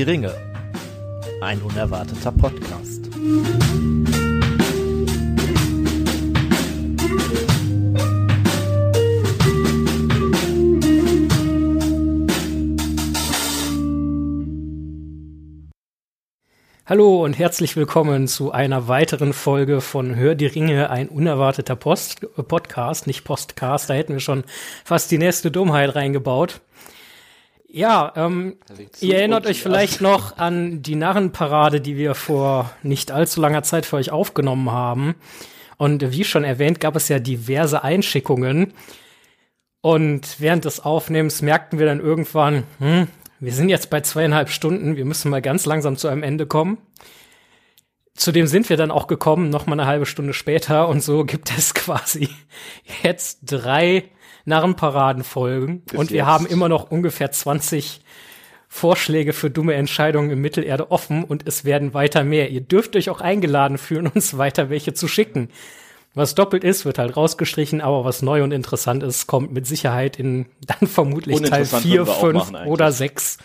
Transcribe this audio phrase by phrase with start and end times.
[0.00, 0.34] Die Ringe.
[1.42, 3.10] Ein unerwarteter Podcast.
[16.86, 22.26] Hallo und herzlich willkommen zu einer weiteren Folge von Hör die Ringe, ein unerwarteter Post
[22.48, 24.44] Podcast, nicht Postcast, da hätten wir schon
[24.82, 26.62] fast die nächste Dummheit reingebaut.
[27.72, 28.56] Ja, ähm,
[29.00, 33.86] ihr erinnert euch vielleicht noch an die Narrenparade, die wir vor nicht allzu langer Zeit
[33.86, 35.14] für euch aufgenommen haben.
[35.76, 38.72] Und wie schon erwähnt, gab es ja diverse Einschickungen.
[39.82, 43.06] Und während des Aufnehmens merkten wir dann irgendwann, hm,
[43.38, 46.78] wir sind jetzt bei zweieinhalb Stunden, wir müssen mal ganz langsam zu einem Ende kommen.
[48.14, 50.88] Zudem sind wir dann auch gekommen, noch mal eine halbe Stunde später.
[50.88, 52.28] Und so gibt es quasi
[53.04, 54.10] jetzt drei
[54.50, 55.80] Narrenparadenfolgen.
[55.82, 56.26] Bis und wir jetzt.
[56.26, 58.02] haben immer noch ungefähr 20
[58.68, 62.50] Vorschläge für dumme Entscheidungen in Mittelerde offen und es werden weiter mehr.
[62.50, 65.48] Ihr dürft euch auch eingeladen fühlen, uns weiter welche zu schicken.
[66.14, 70.18] Was doppelt ist, wird halt rausgestrichen, aber was neu und interessant ist, kommt mit Sicherheit
[70.18, 73.38] in dann vermutlich Teil 4, 5 oder 6.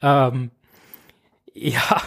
[0.00, 0.50] Ähm,
[1.54, 2.02] ja,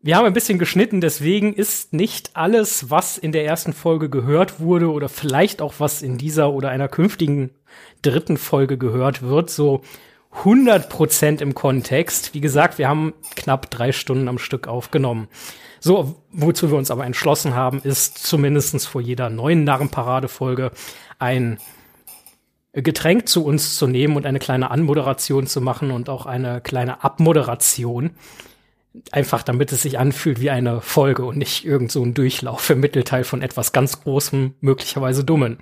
[0.00, 4.60] wir haben ein bisschen geschnitten, deswegen ist nicht alles, was in der ersten Folge gehört
[4.60, 7.50] wurde oder vielleicht auch was in dieser oder einer künftigen
[8.02, 9.82] dritten Folge gehört wird, so
[10.42, 12.34] 100% im Kontext.
[12.34, 15.28] Wie gesagt, wir haben knapp drei Stunden am Stück aufgenommen.
[15.80, 20.70] So, wozu wir uns aber entschlossen haben, ist zumindestens vor jeder neuen Narrenparade-Folge
[21.18, 21.58] ein
[22.72, 27.04] Getränk zu uns zu nehmen und eine kleine Anmoderation zu machen und auch eine kleine
[27.04, 28.10] Abmoderation.
[29.12, 32.80] Einfach damit es sich anfühlt wie eine Folge und nicht irgend so ein Durchlauf im
[32.80, 35.58] Mittelteil von etwas ganz Großem, möglicherweise Dummen.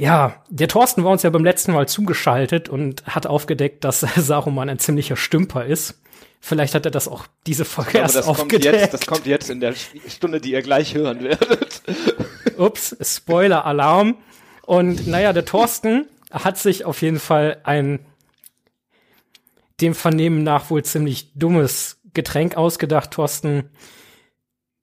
[0.00, 4.70] Ja, der Thorsten war uns ja beim letzten Mal zugeschaltet und hat aufgedeckt, dass Saruman
[4.70, 6.00] ein ziemlicher Stümper ist.
[6.40, 8.64] Vielleicht hat er das auch diese Folge glaube, erst das aufgedeckt.
[8.64, 9.74] Kommt jetzt, das kommt jetzt in der
[10.08, 11.82] Stunde, die ihr gleich hören werdet.
[12.56, 14.16] Ups, Spoiler-Alarm.
[14.62, 17.98] Und naja, der Thorsten hat sich auf jeden Fall ein
[19.82, 23.10] dem Vernehmen nach wohl ziemlich dummes Getränk ausgedacht.
[23.10, 23.68] Thorsten,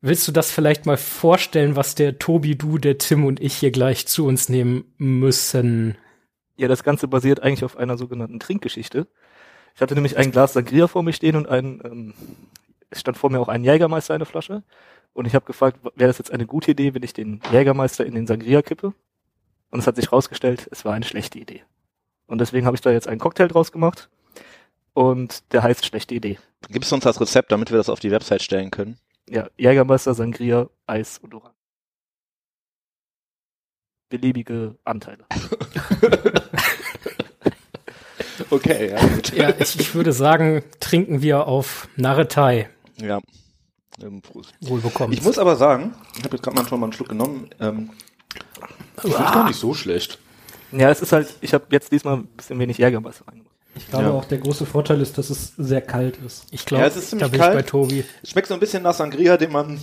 [0.01, 3.71] willst du das vielleicht mal vorstellen, was der Tobi, du, der Tim und ich hier
[3.71, 5.97] gleich zu uns nehmen müssen?
[6.55, 9.07] Ja, das Ganze basiert eigentlich auf einer sogenannten Trinkgeschichte.
[9.75, 12.13] Ich hatte nämlich ein Glas Sangria vor mir stehen und ein, ähm,
[12.89, 14.63] es stand vor mir auch ein Jägermeister eine Flasche.
[15.13, 18.15] Und ich habe gefragt, wäre das jetzt eine gute Idee, wenn ich den Jägermeister in
[18.15, 18.93] den Sangria kippe?
[19.69, 21.63] Und es hat sich rausgestellt, es war eine schlechte Idee.
[22.27, 24.09] Und deswegen habe ich da jetzt einen Cocktail draus gemacht.
[24.93, 26.39] Und der heißt schlechte Idee.
[26.69, 28.97] Gibst du uns das Rezept, damit wir das auf die Website stellen können?
[29.29, 31.55] Ja, Jägermeister, Sangria, Eis und Orange.
[34.09, 35.25] Beliebige Anteile.
[38.49, 39.49] Okay, ja.
[39.49, 42.69] ja ich, ich, würde sagen, trinken wir auf Narretei.
[43.01, 43.19] Ja.
[44.01, 44.53] Ähm, Prost.
[44.61, 45.13] Wohlbekommen.
[45.13, 47.89] Ich muss aber sagen, ich habe jetzt gerade mal schon mal einen Schluck genommen, ähm,
[49.03, 49.33] ich ah.
[49.33, 50.19] gar nicht so schlecht.
[50.71, 53.46] Ja, es ist halt, ich habe jetzt diesmal ein bisschen wenig Jägermeister reingemacht.
[53.77, 54.11] Ich glaube ja.
[54.11, 56.45] auch, der große Vorteil ist, dass es sehr kalt ist.
[56.51, 57.53] Ich glaube, ja, es ist ziemlich kalt.
[57.53, 58.03] bei Tobi.
[58.23, 59.79] Schmeckt so ein bisschen nach Sangria, den man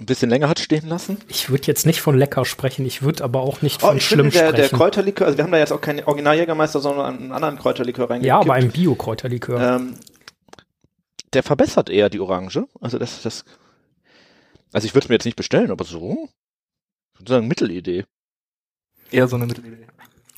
[0.00, 1.18] ein bisschen länger hat stehen lassen.
[1.28, 4.30] Ich würde jetzt nicht von lecker sprechen, ich würde aber auch nicht oh, von schlimm
[4.30, 4.68] finde, der, sprechen.
[4.70, 8.26] Der Kräuterlikör, also wir haben da jetzt auch keinen Original-Jägermeister, sondern einen anderen Kräuterlikör reingekippt.
[8.26, 9.76] Ja, aber ein Bio-Kräuterlikör.
[9.76, 9.94] Ähm,
[11.32, 12.66] der verbessert eher die Orange.
[12.80, 13.44] Also das, das,
[14.72, 16.28] also ich würde es mir jetzt nicht bestellen, aber so,
[17.14, 18.04] ich würde sagen Mittelidee.
[19.10, 19.86] Eher so eine Mittelidee.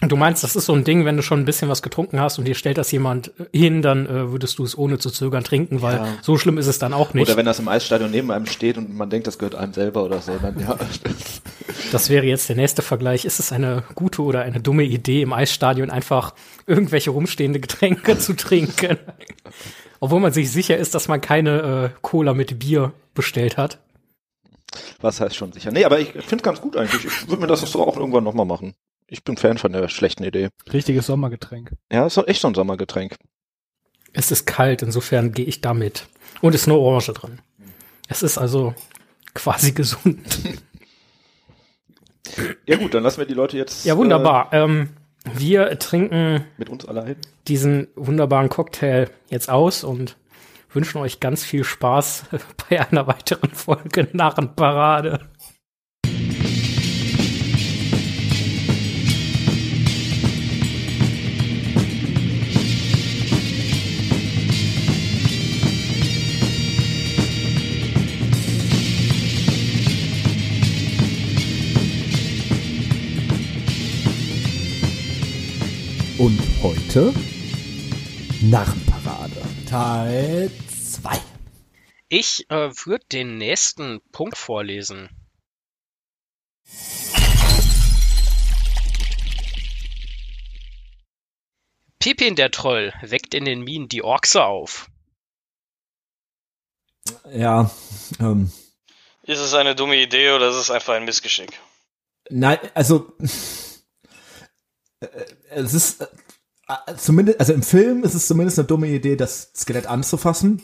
[0.01, 2.39] Du meinst, das ist so ein Ding, wenn du schon ein bisschen was getrunken hast
[2.39, 5.83] und dir stellt das jemand hin, dann äh, würdest du es ohne zu zögern trinken,
[5.83, 6.09] weil ja.
[6.21, 7.29] so schlimm ist es dann auch nicht.
[7.29, 10.05] Oder wenn das im Eisstadion neben einem steht und man denkt, das gehört einem selber
[10.05, 10.77] oder so, dann ja.
[11.93, 13.25] Das wäre jetzt der nächste Vergleich.
[13.25, 16.35] Ist es eine gute oder eine dumme Idee, im Eisstadion einfach
[16.67, 18.99] irgendwelche rumstehende Getränke zu trinken?
[20.01, 23.79] Obwohl man sich sicher ist, dass man keine äh, Cola mit Bier bestellt hat.
[25.01, 25.71] Was heißt schon sicher?
[25.71, 27.05] Nee, aber ich finde es ganz gut eigentlich.
[27.05, 28.75] Ich würde mir das so auch irgendwann nochmal machen.
[29.07, 30.49] Ich bin Fan von der schlechten Idee.
[30.73, 31.73] Richtiges Sommergetränk.
[31.93, 33.17] Ja, ist doch echt so ein Sommergetränk.
[34.13, 36.07] Es ist kalt, insofern gehe ich damit.
[36.41, 37.41] Und es ist eine Orange drin.
[38.09, 38.75] Es ist also
[39.35, 40.21] quasi gesund.
[42.67, 43.85] ja gut, dann lassen wir die Leute jetzt.
[43.85, 44.53] Ja, wunderbar.
[44.53, 44.89] Äh, ähm,
[45.35, 47.17] wir trinken mit uns allein
[47.49, 50.17] diesen wunderbaren Cocktail jetzt aus und
[50.73, 52.25] wünschen euch ganz viel Spaß
[52.69, 55.21] bei einer weiteren Folge Narrenparade.
[76.65, 77.13] Heute
[78.41, 79.43] Narrenparade.
[79.69, 81.21] Teil 2.
[82.09, 85.11] Ich äh, würde den nächsten Punkt vorlesen.
[91.99, 94.89] Pippin der Troll weckt in den Minen die Orkse auf.
[97.31, 97.71] Ja,
[98.21, 98.51] ähm,
[99.25, 101.61] Ist es eine dumme Idee oder ist es einfach ein Missgeschick?
[102.31, 103.13] nein, also
[105.01, 105.07] äh,
[105.51, 106.07] es ist äh,
[106.97, 110.63] zumindest, also im Film ist es zumindest eine dumme Idee, das Skelett anzufassen.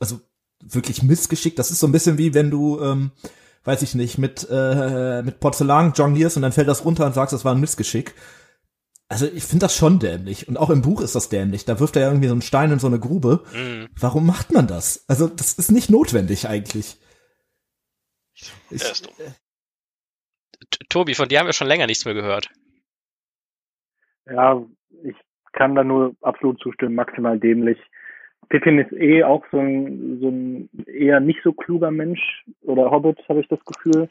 [0.00, 0.20] Also
[0.62, 1.58] wirklich missgeschickt.
[1.58, 3.10] Das ist so ein bisschen wie wenn du, ähm,
[3.64, 7.32] weiß ich nicht, mit äh, mit Porzellan jonglierst und dann fällt das runter und sagst,
[7.32, 8.14] das war ein Missgeschick.
[9.08, 10.48] Also ich finde das schon dämlich.
[10.48, 11.64] Und auch im Buch ist das dämlich.
[11.64, 13.44] Da wirft er ja irgendwie so einen Stein in so eine Grube.
[13.52, 13.88] Mhm.
[13.98, 15.04] Warum macht man das?
[15.06, 16.96] Also das ist nicht notwendig eigentlich.
[18.70, 19.14] Ich, Er ist dumm.
[20.88, 22.50] Tobi, von dir haben wir schon länger nichts mehr gehört.
[24.26, 24.64] Ja,
[25.56, 27.78] kann da nur absolut zustimmen, maximal dämlich.
[28.48, 33.18] Pippin ist eh auch so ein, so ein eher nicht so kluger Mensch oder Hobbit,
[33.28, 34.08] habe ich das Gefühl,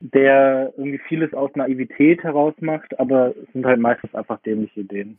[0.00, 5.18] der irgendwie vieles aus Naivität heraus macht, aber es sind halt meistens einfach dämliche Ideen.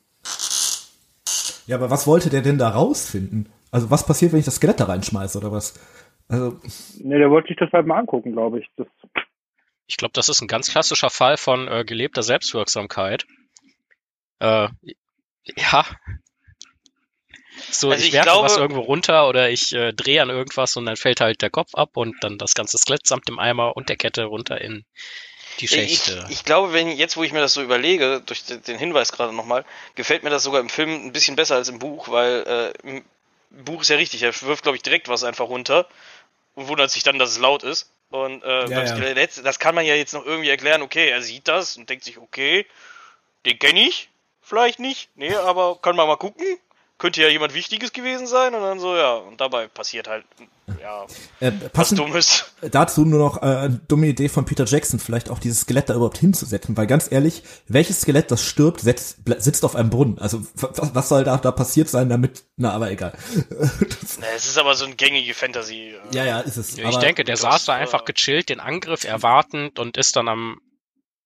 [1.68, 3.48] Ja, aber was wollte der denn da rausfinden?
[3.72, 5.80] Also was passiert, wenn ich das Skelett da reinschmeiße oder was?
[6.28, 6.60] Also
[7.00, 8.70] Ne, der wollte sich das halt mal angucken, glaube ich.
[8.76, 8.88] Das,
[9.88, 13.26] Ich glaube, das ist ein ganz klassischer Fall von äh, gelebter Selbstwirksamkeit.
[14.40, 14.68] Äh,
[15.56, 15.86] ja.
[17.70, 20.76] So, Also ich, ich werfe glaube- was irgendwo runter oder ich äh, drehe an irgendwas
[20.76, 23.76] und dann fällt halt der Kopf ab und dann das ganze Skelett samt dem Eimer
[23.78, 24.86] und der Kette runter in
[25.60, 26.26] die Ich, Schächte.
[26.30, 29.66] ich glaube, wenn jetzt, wo ich mir das so überlege, durch den Hinweis gerade nochmal,
[29.96, 33.04] gefällt mir das sogar im Film ein bisschen besser als im Buch, weil äh, im
[33.52, 35.88] Buch ist ja richtig, er wirft, glaube ich, direkt was einfach runter
[36.56, 37.92] und wundert sich dann, dass es laut ist.
[38.10, 38.96] Und äh, beim ja.
[38.96, 42.04] Skelett, das kann man ja jetzt noch irgendwie erklären, okay, er sieht das und denkt
[42.04, 42.66] sich, okay,
[43.46, 44.10] den kenne ich,
[44.44, 46.46] vielleicht nicht, nee, aber kann man mal gucken.
[47.00, 50.24] Könnte ja jemand Wichtiges gewesen sein und dann so, ja, und dabei passiert halt,
[50.82, 51.06] ja,
[51.42, 52.46] äh, was passend Dummes.
[52.62, 55.96] dazu nur noch äh, eine dumme Idee von Peter Jackson, vielleicht auch dieses Skelett da
[55.96, 60.20] überhaupt hinzusetzen, weil ganz ehrlich, welches Skelett, das stirbt, setzt, sitzt auf einem Brunnen?
[60.20, 62.44] Also was, was soll da, da passiert sein damit?
[62.56, 63.18] Na, aber egal.
[63.50, 65.96] Na, es ist aber so eine gängige Fantasy.
[66.12, 66.78] äh, ja, ja, ist es.
[66.78, 70.30] ich aber, denke, der saß da äh, einfach gechillt, den Angriff erwartend und ist dann
[70.30, 70.62] am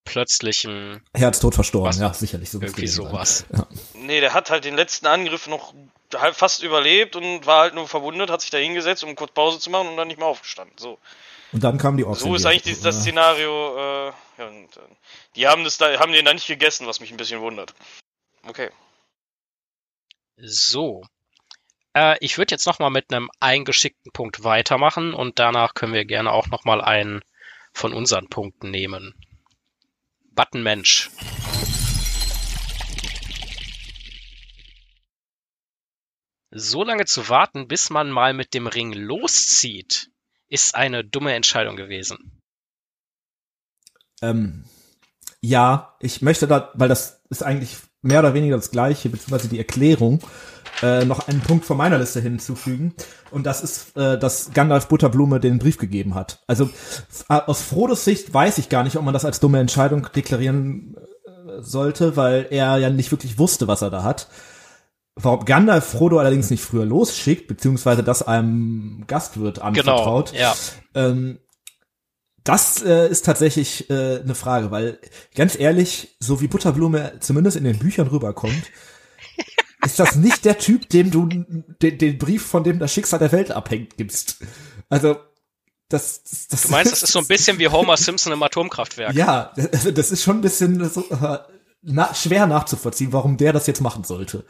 [0.07, 1.99] plötzlichen Herztod verstorben, Was?
[1.99, 2.49] ja, sicherlich.
[2.49, 3.45] So irgendwie sowas.
[3.93, 5.73] Nee, der hat halt den letzten Angriff noch
[6.15, 9.59] halb fast überlebt und war halt nur verwundet, hat sich da hingesetzt, um kurz Pause
[9.59, 10.77] zu machen und dann nicht mehr aufgestanden.
[10.77, 10.97] So,
[11.51, 12.21] Und dann kam die Orks.
[12.21, 13.01] so ist eigentlich dieses, das Ja.
[13.01, 13.77] Szenario.
[13.77, 14.79] Äh, ja, und, äh,
[15.35, 17.73] die haben das da, haben den da nicht gegessen, was mich ein bisschen wundert.
[18.47, 18.69] Okay.
[20.37, 21.03] So.
[21.93, 26.31] Äh, ich würde jetzt nochmal mit einem eingeschickten Punkt weitermachen und danach können wir gerne
[26.31, 27.21] auch nochmal einen
[27.73, 29.13] von unseren Punkten nehmen.
[30.37, 31.09] Buttonmensch.
[36.51, 40.11] So lange zu warten, bis man mal mit dem Ring loszieht,
[40.47, 42.39] ist eine dumme Entscheidung gewesen.
[44.21, 44.63] Ähm,
[45.41, 47.75] ja, ich möchte da, weil das ist eigentlich
[48.07, 50.19] mehr oder weniger das gleiche, beziehungsweise die Erklärung,
[50.81, 52.93] äh, noch einen Punkt von meiner Liste hinzufügen.
[53.31, 56.43] Und das ist, äh, dass Gandalf Butterblume den Brief gegeben hat.
[56.47, 60.07] Also f- aus Frodos Sicht weiß ich gar nicht, ob man das als dumme Entscheidung
[60.15, 60.95] deklarieren
[61.25, 64.27] äh, sollte, weil er ja nicht wirklich wusste, was er da hat.
[65.15, 70.53] Warum Gandalf Frodo allerdings nicht früher losschickt, beziehungsweise das einem Gastwirt anvertraut, ja.
[70.93, 71.39] ähm,
[72.47, 74.99] das äh, ist tatsächlich äh, eine Frage, weil
[75.35, 78.71] ganz ehrlich, so wie Butterblume zumindest in den Büchern rüberkommt,
[79.85, 83.33] ist das nicht der Typ, dem du den, den Brief, von dem das Schicksal der
[83.33, 84.37] Welt abhängt, gibst.
[84.87, 85.17] Also
[85.89, 89.13] das, das, das Du meinst, das ist so ein bisschen wie Homer Simpson im Atomkraftwerk.
[89.13, 91.39] ja, also das ist schon ein bisschen so, äh,
[91.81, 94.45] na, schwer nachzuvollziehen, warum der das jetzt machen sollte.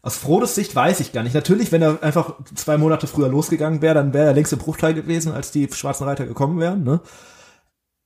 [0.00, 1.34] Aus Frodes Sicht weiß ich gar nicht.
[1.34, 4.94] Natürlich, wenn er einfach zwei Monate früher losgegangen wäre, dann wäre er längst im Bruchteil
[4.94, 6.82] gewesen, als die schwarzen Reiter gekommen wären.
[6.82, 7.00] Ne?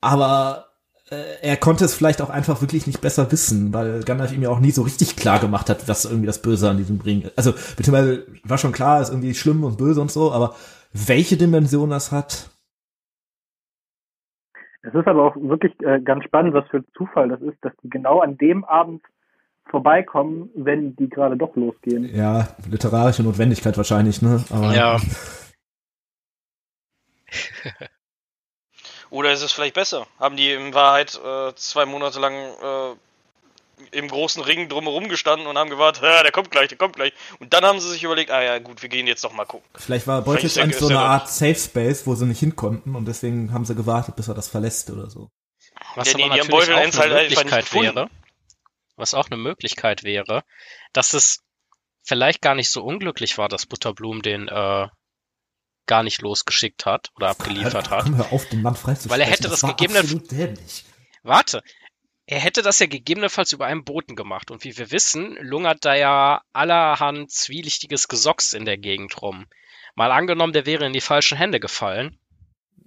[0.07, 0.67] Aber
[1.11, 4.51] äh, er konnte es vielleicht auch einfach wirklich nicht besser wissen, weil Gandalf ihm ja
[4.51, 7.37] auch nie so richtig klar gemacht hat, was irgendwie das Böse an diesem Ring ist.
[7.37, 10.55] Also, beziehungsweise war schon klar, ist irgendwie schlimm und böse und so, aber
[10.93, 12.51] welche Dimension das hat,
[14.83, 17.73] Es ist aber auch wirklich äh, ganz spannend, was für ein Zufall das ist, dass
[17.83, 19.03] die genau an dem Abend
[19.69, 22.05] vorbeikommen, wenn die gerade doch losgehen.
[22.15, 24.45] ja, literarische Notwendigkeit wahrscheinlich, ne?
[24.51, 25.01] Aber, Ja.
[29.11, 30.07] Oder ist es vielleicht besser?
[30.19, 32.97] Haben die in Wahrheit äh, zwei Monate lang äh,
[33.93, 37.13] im großen Ring drumherum gestanden und haben gewartet, ja, der kommt gleich, der kommt gleich.
[37.41, 39.69] Und dann haben sie sich überlegt, ah ja, gut, wir gehen jetzt doch mal gucken.
[39.75, 43.05] Vielleicht war Beutelsand ist so eine Art Safe Space, wo sie nicht hin konnten und
[43.07, 45.29] deswegen haben sie gewartet, bis er das verlässt oder so.
[45.95, 48.09] Was Ja, aber die- die Beutel auch eine halt Möglichkeit wäre,
[48.97, 50.43] was auch eine Möglichkeit wäre,
[50.95, 51.43] dass es
[52.03, 54.89] vielleicht gar nicht so unglücklich war, dass Butterblumen den äh,
[55.87, 58.09] gar nicht losgeschickt hat oder abgeliefert hat.
[58.09, 59.11] Hör auf, den Mann freizusprechen.
[59.11, 60.85] Weil er hätte das war gegebene- absolut dämlich.
[61.23, 61.63] Warte.
[62.29, 64.51] Er hätte das ja gegebenenfalls über einen Boten gemacht.
[64.51, 69.47] Und wie wir wissen, lungert da ja allerhand zwielichtiges Gesocks in der Gegend rum.
[69.95, 72.19] Mal angenommen, der wäre in die falschen Hände gefallen.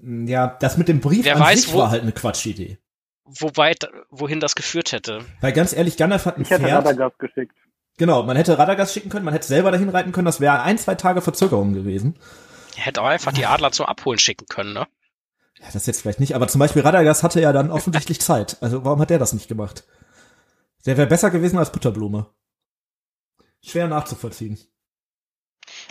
[0.02, 2.78] Ja, das mit dem Brief Wer an weiß, sich wo- war halt eine Quatschidee.
[3.24, 3.76] Wobei,
[4.10, 5.24] wohin das geführt hätte.
[5.40, 6.86] Weil ganz ehrlich, Gandalf hat ein Ich hätte Pferd.
[6.86, 7.56] Radagast geschickt.
[7.98, 10.78] Genau, man hätte Radagast schicken können, man hätte selber dahin reiten können, das wäre ein,
[10.78, 12.18] zwei Tage Verzögerung gewesen.
[12.80, 14.88] Er hätte auch einfach die Adler zum Abholen schicken können, ne?
[15.60, 18.56] Ja, das jetzt vielleicht nicht, aber zum Beispiel Radagast hatte ja dann offensichtlich Zeit.
[18.62, 19.84] Also warum hat der das nicht gemacht?
[20.86, 22.34] Der wäre besser gewesen als Butterblume.
[23.62, 24.58] Schwer nachzuvollziehen.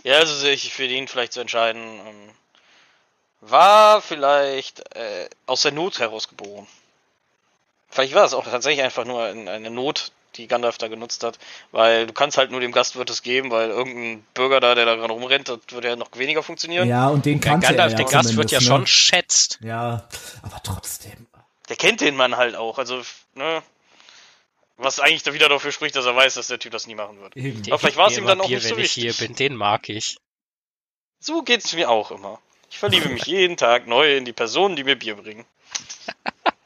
[0.02, 1.82] Ja, also sehe ich für den vielleicht zu entscheiden.
[1.82, 2.30] Ähm,
[3.42, 6.66] war vielleicht äh, aus der Not herausgeboren.
[7.90, 11.38] Vielleicht war es auch tatsächlich einfach nur ein- eine Not, die Gandalf da genutzt hat,
[11.72, 14.94] weil du kannst halt nur dem Gastwirt es geben, weil irgendein Bürger da, der da
[14.94, 16.88] gerade rumrennt, das würde ja noch weniger funktionieren.
[16.88, 18.86] Ja, und den Der kannte Gandalf, ja der Gast wird ja zumindest, schon ne?
[18.86, 19.58] schätzt.
[19.62, 20.08] Ja,
[20.42, 21.26] aber trotzdem.
[21.68, 23.02] Der kennt den Mann halt auch, also,
[23.34, 23.62] ne?
[24.76, 27.20] Was eigentlich da wieder dafür spricht, dass er weiß, dass der Typ das nie machen
[27.20, 27.36] wird.
[27.36, 27.62] Eben.
[27.66, 29.26] Aber vielleicht war es ihm dann auch nicht so wenn ich hier wichtig.
[29.26, 30.18] bin, den mag ich.
[31.18, 32.38] So geht's mir auch immer.
[32.70, 35.44] Ich verliebe mich jeden Tag neu in die Personen, die mir Bier bringen.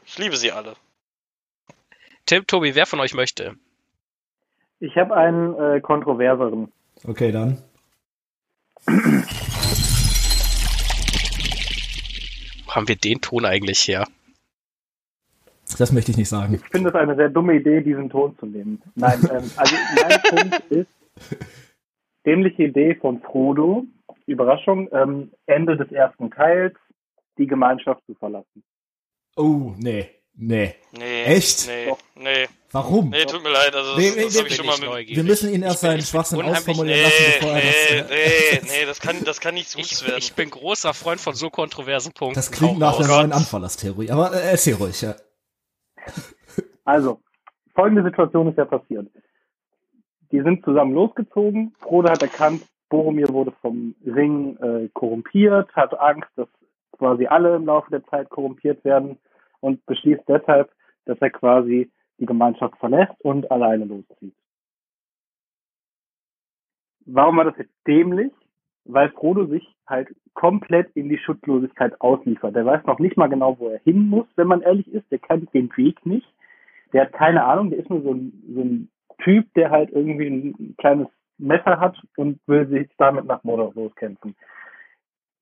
[0.05, 0.77] Ich liebe sie alle.
[2.33, 3.57] Tim, Tobi, wer von euch möchte?
[4.81, 6.73] Ich habe einen äh, kontroverseren.
[7.07, 7.59] Okay, dann.
[12.65, 14.09] Wo haben wir den Ton eigentlich her?
[15.77, 16.55] Das möchte ich nicht sagen.
[16.55, 18.81] Ich finde es eine sehr dumme Idee, diesen Ton zu nehmen.
[18.95, 20.89] Nein, ähm, also mein Punkt ist,
[22.25, 23.85] dämliche Idee von Frodo,
[24.25, 26.79] Überraschung, ähm, Ende des ersten Teils,
[27.37, 28.65] die Gemeinschaft zu verlassen.
[29.37, 30.09] Oh, nee.
[30.35, 30.75] Nee.
[30.93, 31.25] Nee.
[31.25, 31.67] Echt?
[31.67, 31.99] Nee, Doch.
[32.17, 32.49] nee.
[32.73, 33.11] Warum?
[33.11, 34.89] Nee, tut mir leid, also Nee, das, nee, das nee, habe ich schon mal mit.
[34.89, 35.17] neugierig.
[35.17, 38.09] Wir müssen ihn erst seinen Schwachsinn ausformulieren Nee, lassen, bevor er nee, das.
[38.11, 40.19] nee, äh, nee, das kann, das kann nicht gut Ich, werden.
[40.19, 42.37] ich bin großer Freund von so kontroversen Punkten.
[42.37, 44.11] Das klingt Hau nach einer neuen Anfallerstheorie.
[44.11, 45.15] Aber äh, erzähl ruhig, ja.
[46.85, 47.21] Also,
[47.77, 49.07] folgende Situation ist ja passiert.
[50.33, 51.75] Die sind zusammen losgezogen.
[51.79, 56.49] Frodo hat erkannt, Boromir wurde vom Ring äh, korrumpiert, hat Angst, dass
[56.99, 59.19] quasi alle im Laufe der Zeit korrumpiert werden
[59.63, 60.71] und beschließt deshalb,
[61.07, 64.35] dass er quasi die Gemeinschaft verlässt und alleine loszieht.
[67.07, 68.33] Warum war das jetzt dämlich?
[68.85, 72.55] Weil Frodo sich halt komplett in die Schutzlosigkeit ausliefert.
[72.55, 75.11] Der weiß noch nicht mal genau, wo er hin muss, wenn man ehrlich ist.
[75.11, 76.27] Der kennt den Weg nicht.
[76.93, 77.71] Der hat keine Ahnung.
[77.71, 78.91] Der ist nur so ein, so ein
[79.23, 84.35] Typ, der halt irgendwie ein kleines Messer hat und will sich damit nach Mordor loskämpfen.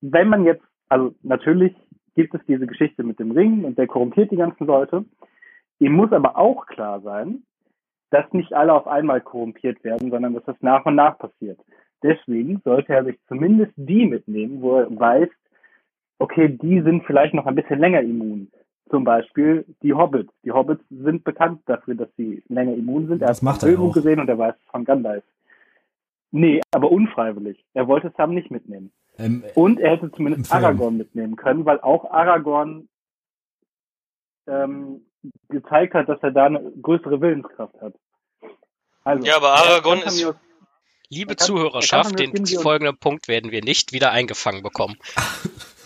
[0.01, 1.75] Wenn man jetzt, also natürlich
[2.15, 5.05] gibt es diese Geschichte mit dem Ring und der korrumpiert die ganzen Leute.
[5.79, 7.43] Ihm muss aber auch klar sein,
[8.09, 11.59] dass nicht alle auf einmal korrumpiert werden, sondern dass das nach und nach passiert.
[12.03, 15.29] Deswegen sollte er sich zumindest die mitnehmen, wo er weiß,
[16.19, 18.51] okay, die sind vielleicht noch ein bisschen länger immun.
[18.89, 20.33] Zum Beispiel die Hobbits.
[20.43, 23.21] Die Hobbits sind bekannt dafür, dass sie länger immun sind.
[23.21, 23.93] Er Das hat macht die er Bildung auch.
[23.93, 25.23] gesehen und er weiß es von Gandalf.
[26.31, 27.63] Nee, aber unfreiwillig.
[27.73, 28.91] Er wollte Sam nicht mitnehmen.
[29.17, 30.51] Ähm, Und er hätte zumindest.
[30.51, 32.87] Aragorn mitnehmen können, weil auch Aragorn
[34.47, 35.05] ähm,
[35.49, 37.93] gezeigt hat, dass er da eine größere Willenskraft hat.
[39.03, 40.35] Also, Ja, aber er Aragorn ist- aus-
[41.09, 44.97] Liebe kann- er Zuhörerschaft, den folgenden Punkt werden wir nicht wieder eingefangen bekommen.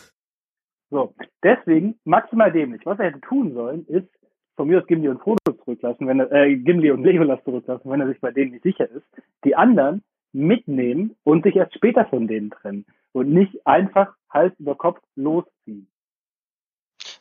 [0.91, 1.13] So,
[1.43, 2.85] deswegen maximal dämlich.
[2.85, 4.07] Was er hätte tun sollen, ist
[4.55, 7.99] von mir aus Gimli und Frodo zurücklassen, wenn er, äh, Gimli und Legolas zurücklassen, wenn
[8.01, 9.03] er sich bei denen nicht sicher ist.
[9.43, 10.03] Die anderen
[10.35, 15.87] mitnehmen und sich erst später von denen trennen und nicht einfach Hals über Kopf losziehen.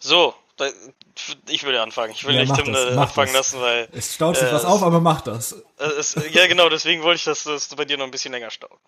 [0.01, 0.35] So,
[1.49, 2.13] ich würde anfangen.
[2.13, 3.53] Ich will Ja, nicht Tim das, äh, anfangen das.
[3.53, 5.53] lassen, weil es staut sich Äh, was auf, aber mach das.
[5.79, 8.51] äh, es, ja genau, deswegen wollte ich, dass das bei dir noch ein bisschen länger
[8.51, 8.79] staut.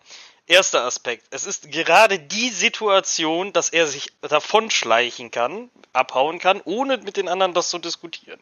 [0.45, 1.25] Erster Aspekt.
[1.31, 7.27] Es ist gerade die Situation, dass er sich davonschleichen kann, abhauen kann, ohne mit den
[7.27, 8.39] anderen das zu diskutieren.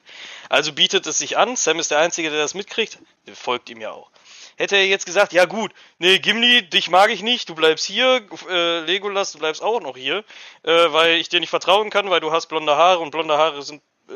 [0.50, 3.82] Also bietet es sich an, Sam ist der Einzige, der das mitkriegt, der folgt ihm
[3.82, 4.10] ja auch.
[4.58, 8.26] Hätte er jetzt gesagt, ja gut, nee, Gimli, dich mag ich nicht, du bleibst hier,
[8.50, 10.24] äh, Legolas, du bleibst auch noch hier,
[10.64, 13.62] äh, weil ich dir nicht vertrauen kann, weil du hast blonde Haare und blonde Haare
[13.64, 14.14] sind äh,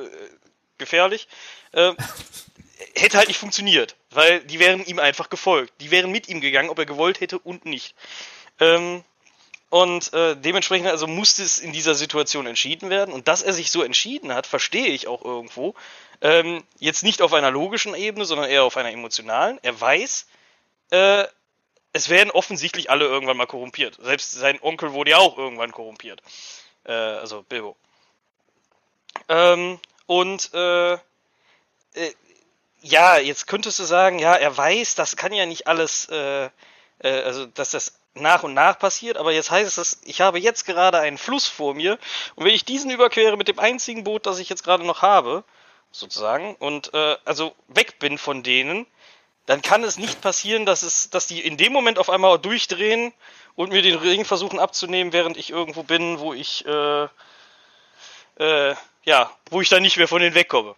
[0.77, 1.27] gefährlich.
[1.73, 1.93] Äh,
[2.95, 5.73] hätte halt nicht funktioniert, weil die wären ihm einfach gefolgt.
[5.81, 7.95] Die wären mit ihm gegangen, ob er gewollt hätte und nicht.
[8.59, 9.03] Ähm,
[9.69, 13.13] und äh, dementsprechend also musste es in dieser Situation entschieden werden.
[13.13, 15.75] Und dass er sich so entschieden hat, verstehe ich auch irgendwo.
[16.21, 19.59] Ähm, jetzt nicht auf einer logischen Ebene, sondern eher auf einer emotionalen.
[19.61, 20.27] Er weiß,
[20.91, 21.25] äh,
[21.93, 23.97] es werden offensichtlich alle irgendwann mal korrumpiert.
[24.01, 26.21] Selbst sein Onkel wurde ja auch irgendwann korrumpiert.
[26.83, 27.75] Äh, also Bilbo.
[29.27, 30.97] Ähm, und äh, äh,
[32.81, 36.45] ja, jetzt könntest du sagen, ja, er weiß, das kann ja nicht alles, äh,
[36.99, 40.65] äh, also dass das nach und nach passiert, aber jetzt heißt es, ich habe jetzt
[40.65, 41.97] gerade einen Fluss vor mir
[42.35, 45.43] und wenn ich diesen überquere mit dem einzigen Boot, das ich jetzt gerade noch habe,
[45.91, 48.85] sozusagen, und äh, also weg bin von denen,
[49.45, 53.11] dann kann es nicht passieren, dass es, dass die in dem Moment auf einmal durchdrehen
[53.55, 57.07] und mir den Ring versuchen abzunehmen, während ich irgendwo bin, wo ich äh,
[58.39, 60.75] äh, ja, wo ich dann nicht mehr von denen wegkomme.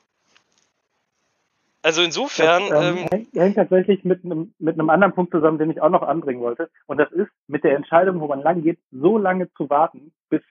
[1.84, 2.70] Also insofern.
[2.70, 5.90] Das, ähm, ähm, hängt, tatsächlich mit einem, mit einem anderen Punkt zusammen, den ich auch
[5.90, 6.70] noch anbringen wollte.
[6.86, 10.42] Und das ist mit der Entscheidung, wo man lang geht, so lange zu warten, bis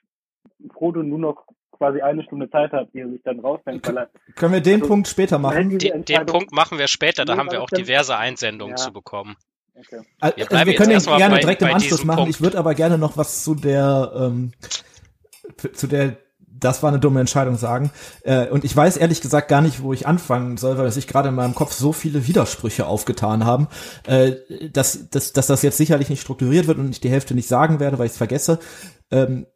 [0.73, 1.47] Frodo nur noch
[1.81, 3.87] quasi eine Stunde Zeit hat, wie er sich dann rausfängt.
[3.89, 5.79] Weil er, Können wir den Also, Punkt später machen?
[5.79, 8.85] Den, den Punkt machen wir später, da Nee, haben wir auch diverse Einsendungen Ja.
[8.85, 9.37] zu bekommen.
[9.75, 10.03] Okay.
[10.21, 12.19] Also, Wir bleiben wir jetzt können erstmal gerne bei- direkt im Anschluss machen.
[12.19, 12.31] Punkt.
[12.35, 14.53] Ich würde aber gerne noch was zu der, ähm,
[15.73, 17.91] zu der, das war eine dumme Entscheidung sagen.
[18.23, 21.31] Äh, und ich weiß ehrlich gesagt gar nicht, wo ich anfangen soll, weil sich gerade
[21.31, 23.69] in meinem Kopf so viele Widersprüche aufgetan haben,
[24.07, 24.33] äh,
[24.71, 27.81] dass, dass, dass das jetzt sicherlich nicht strukturiert wird und ich die Hälfte nicht sagen
[27.81, 28.59] werde, weil ich es vergesse.
[29.11, 29.47] Ähm,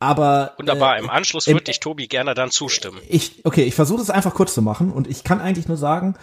[0.00, 2.98] aber Wunderbar, äh, im Anschluss würde ich Tobi gerne dann zustimmen.
[3.08, 6.14] ich, okay, ich versuche es einfach kurz zu machen und ich kann eigentlich nur sagen,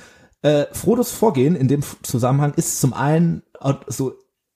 [0.41, 4.13] äh, Frodos Vorgehen in dem Zusammenhang ist zum einen, äh, so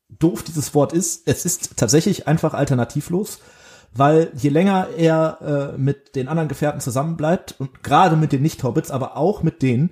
[0.10, 3.40] doof dieses Wort ist, es ist tatsächlich einfach alternativlos,
[3.94, 8.92] weil je länger er äh, mit den anderen Gefährten zusammenbleibt und gerade mit den Nicht-Hobbits,
[8.92, 9.92] aber auch mit denen,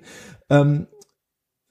[0.50, 0.86] ähm,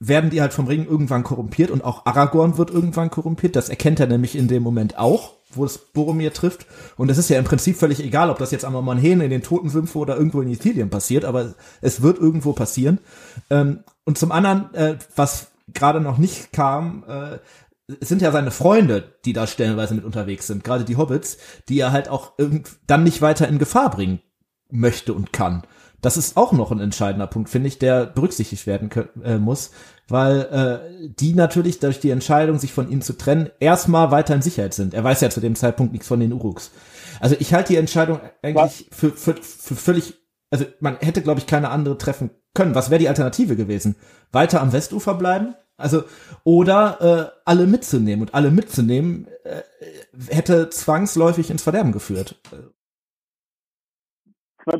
[0.00, 3.56] werden die halt vom Ring irgendwann korrumpiert und auch Aragorn wird irgendwann korrumpiert.
[3.56, 6.66] Das erkennt er nämlich in dem Moment auch, wo es Boromir trifft.
[6.96, 9.42] Und es ist ja im Prinzip völlig egal, ob das jetzt am Monhen in den
[9.42, 12.98] Totensümpfe oder irgendwo in Ithilien passiert, aber es wird irgendwo passieren.
[13.50, 17.38] Ähm, und zum anderen, äh, was gerade noch nicht kam, äh,
[18.00, 21.80] es sind ja seine Freunde, die da stellenweise mit unterwegs sind, gerade die Hobbits, die
[21.80, 22.32] er halt auch
[22.86, 24.20] dann nicht weiter in Gefahr bringen
[24.70, 25.62] möchte und kann.
[26.00, 28.90] Das ist auch noch ein entscheidender Punkt, finde ich, der berücksichtigt werden
[29.24, 29.72] äh, muss,
[30.08, 34.42] weil äh, die natürlich durch die Entscheidung, sich von ihnen zu trennen, erstmal weiter in
[34.42, 34.94] Sicherheit sind.
[34.94, 36.70] Er weiß ja zu dem Zeitpunkt nichts von den Uruks.
[37.20, 40.14] Also ich halte die Entscheidung eigentlich für, für, für völlig,
[40.50, 42.74] also man hätte, glaube ich, keine andere treffen können.
[42.74, 43.96] Was wäre die Alternative gewesen?
[44.30, 45.54] Weiter am Westufer bleiben?
[45.76, 46.04] Also,
[46.42, 48.22] oder äh, alle mitzunehmen.
[48.22, 49.62] Und alle mitzunehmen äh,
[50.28, 52.40] hätte zwangsläufig ins Verderben geführt.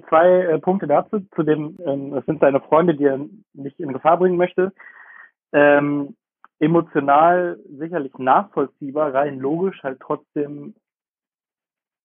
[0.09, 3.21] Zwei, äh, Punkte dazu, zu dem, ähm, es sind seine Freunde, die er
[3.55, 4.73] nicht in Gefahr bringen möchte.
[5.53, 6.17] Ähm,
[6.61, 10.75] emotional sicherlich nachvollziehbar, rein logisch halt trotzdem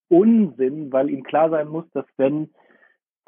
[0.10, 2.50] Unsinn, weil ihm klar sein muss, dass wenn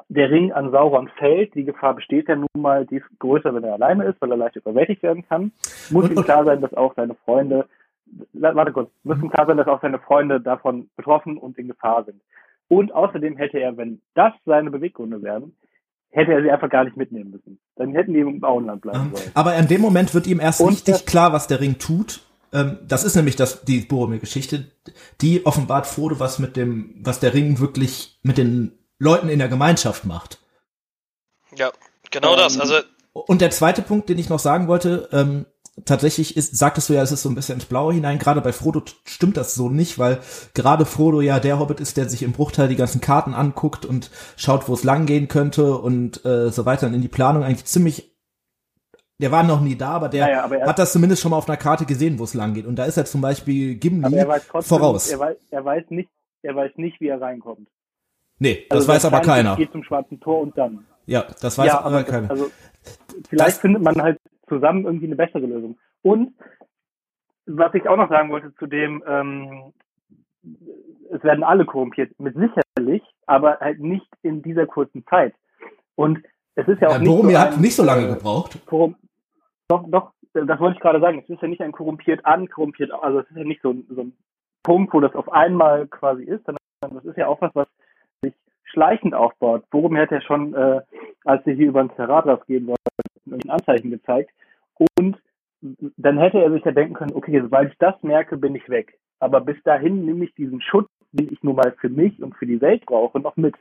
[0.08, 3.64] der Ring an Sauron fällt, die Gefahr besteht ja nun mal, die ist größer, wenn
[3.64, 5.52] er alleine ist, weil er leicht überwältigt werden kann,
[5.90, 7.66] muss Und- ihm klar sein, dass auch seine Freunde,
[8.32, 12.04] warte kurz, muss ihm klar sein, dass auch seine Freunde davon betroffen und in Gefahr
[12.04, 12.20] sind.
[12.68, 15.56] Und außerdem hätte er, wenn das seine Beweggründe wären,
[16.10, 17.60] hätte er sie einfach gar nicht mitnehmen müssen.
[17.76, 19.30] Dann hätten die im Auenland bleiben sollen.
[19.34, 22.20] Aber in dem Moment wird ihm erst Und richtig klar, was der Ring tut.
[22.52, 24.70] Ähm, das ist nämlich das, die Boromir-Geschichte.
[25.20, 29.48] Die offenbart Frodo, was mit dem, was der Ring wirklich mit den Leuten in der
[29.48, 30.38] Gemeinschaft macht.
[31.54, 31.70] ja,
[32.10, 32.58] genau Ähm, das.
[32.58, 32.76] Also
[33.12, 35.46] Und der zweite Punkt, den ich noch sagen wollte, ähm,
[35.84, 38.18] tatsächlich ist, sagtest du ja, es ist so ein bisschen ins Blaue hinein.
[38.18, 40.20] Gerade bei Frodo stimmt das so nicht, weil
[40.54, 44.10] gerade Frodo ja der Hobbit ist, der sich im Bruchteil die ganzen Karten anguckt und
[44.36, 47.66] schaut, wo es lang gehen könnte und äh, so weiter und in die Planung eigentlich
[47.66, 48.12] ziemlich.
[49.18, 51.38] Der war noch nie da, aber der Naja, aber er- hat das zumindest schon mal
[51.38, 52.66] auf einer Karte gesehen, wo es lang geht.
[52.66, 55.08] Und da ist er zum Beispiel Gimli Aber trotzdem, voraus.
[55.08, 56.10] Er weiß, er weiß nicht,
[56.42, 57.66] er weiß nicht, wie er reinkommt.
[58.38, 59.56] nee, das Also weiß aber keiner.
[59.56, 60.84] Geht zum schwarzen Tor und dann.
[61.06, 62.30] Ja, das weiß ja, aber das- keiner.
[62.30, 62.50] Also
[63.28, 65.78] vielleicht Das- findet man halt zusammen irgendwie eine bessere Lösung.
[66.02, 66.34] Und
[67.46, 69.72] was ich auch noch sagen wollte zu dem, ähm,
[71.10, 75.34] es werden alle korrumpiert, mit sicherlich, aber halt nicht in dieser kurzen Zeit.
[75.94, 76.22] Und
[76.54, 78.58] es ist ja auch Ja, nicht Boromir so hat ein, nicht so lange gebraucht.
[78.66, 78.96] korrum
[79.68, 81.18] doch, doch, das wollte ich gerade sagen.
[81.24, 83.86] Es ist ja nicht ein korrumpiert an, korrumpiert, also es ist ja nicht so, ein-
[83.90, 84.12] so ein
[84.62, 87.66] Punkt, wo das auf einmal quasi ist, sondern das ist ja auch was, was
[88.22, 88.32] sich
[88.64, 89.68] schleichend aufbaut.
[89.70, 90.80] Boromir hat ja schon, äh,
[91.24, 92.82] als sie hier über den Terradras gehen wollten,
[93.26, 94.30] ein Anzeichen gezeigt.
[94.98, 95.16] Und
[95.96, 98.98] dann hätte er sich ja denken können, okay, sobald ich das merke, bin ich weg.
[99.18, 102.46] Aber bis dahin nehme ich diesen Schutz, den ich nur mal für mich und für
[102.46, 103.54] die Welt brauche, noch mit.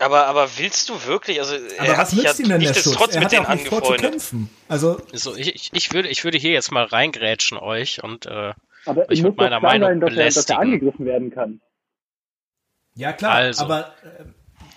[0.00, 2.60] Aber, aber willst du wirklich, also Aber er hat was sich ja nützt ihm denn
[2.62, 3.14] der Schutz?
[3.14, 4.10] Er mit hat ja denen auch nicht vor zu angefreundet.
[4.10, 4.50] kämpfen.
[4.68, 8.54] Also, So, ich, ich- ich, würde, ich würde hier jetzt mal reingrätschen euch und äh,
[8.86, 10.60] Aber muss doch meiner Meinung sein, dass er, dass er belästigen.
[10.62, 11.60] angegriffen werden kann.
[12.96, 13.64] ja klar, Also.
[13.64, 13.92] aber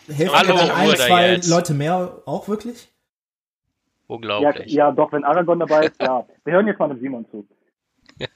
[0.10, 1.50] äh, helfen Hallo, dir dann ein, zwei jetzt.
[1.50, 2.89] Leute mehr auch wirklich?
[4.10, 4.72] Ja, unglaublich.
[4.72, 6.26] ja, doch, wenn Aragorn dabei ist, ja.
[6.46, 7.48] Wir hören jetzt mal mit Simon zu.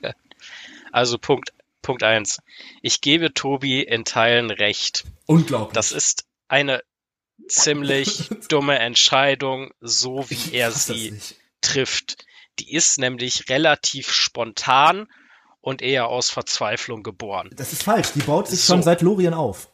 [0.92, 2.42] Also Punkt, Punkt eins.
[2.82, 5.06] Ich gebe Tobi in Teilen recht.
[5.28, 5.74] Unglaublich.
[5.74, 6.82] Das ist eine
[7.48, 11.18] ziemlich dumme Entscheidung, so wie Ich er sie
[11.62, 12.26] trifft.
[12.60, 15.08] Die ist nämlich relativ spontan
[15.62, 17.50] und eher aus Verzweiflung geboren.
[17.56, 18.12] Das ist falsch.
[18.14, 18.74] Die baut sich So.
[18.74, 19.72] schon seit Lorien auf.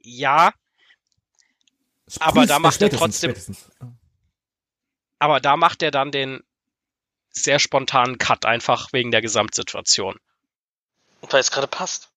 [0.00, 0.52] Ja,
[2.20, 3.70] Aber Frühest- da macht er trotzdem- spätestens.
[5.18, 6.42] Aber da macht er dann den
[7.30, 10.18] sehr spontanen Cut einfach wegen der Gesamtsituation.
[11.22, 12.10] Weil es gerade passt.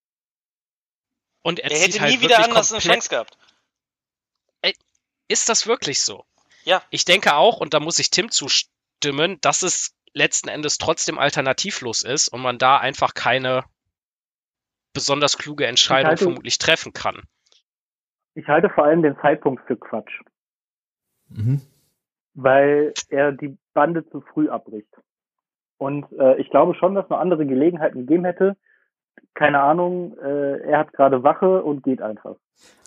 [1.42, 3.36] Und er, Er, zieht hätte halt nie wieder anders eine Chance gehabt.
[5.28, 6.24] Ist das wirklich so?
[6.64, 6.82] Ja.
[6.90, 12.02] Ich denke auch, und da muss ich Tim zustimmen, dass es letzten Endes trotzdem alternativlos
[12.02, 13.64] ist und man da einfach keine
[14.92, 17.22] besonders kluge Entscheidung halte- vermutlich treffen kann.
[18.34, 20.20] Ich halte vor allem den Zeitpunkt für Quatsch,
[21.28, 21.60] Mhm.
[22.42, 24.88] Weil er die Bande zu früh abbricht.
[25.78, 28.56] Und äh, ich glaube schon, dass es noch andere Gelegenheiten gegeben hätte.
[29.34, 32.36] Keine Ahnung, äh, er hat gerade Wache und geht einfach.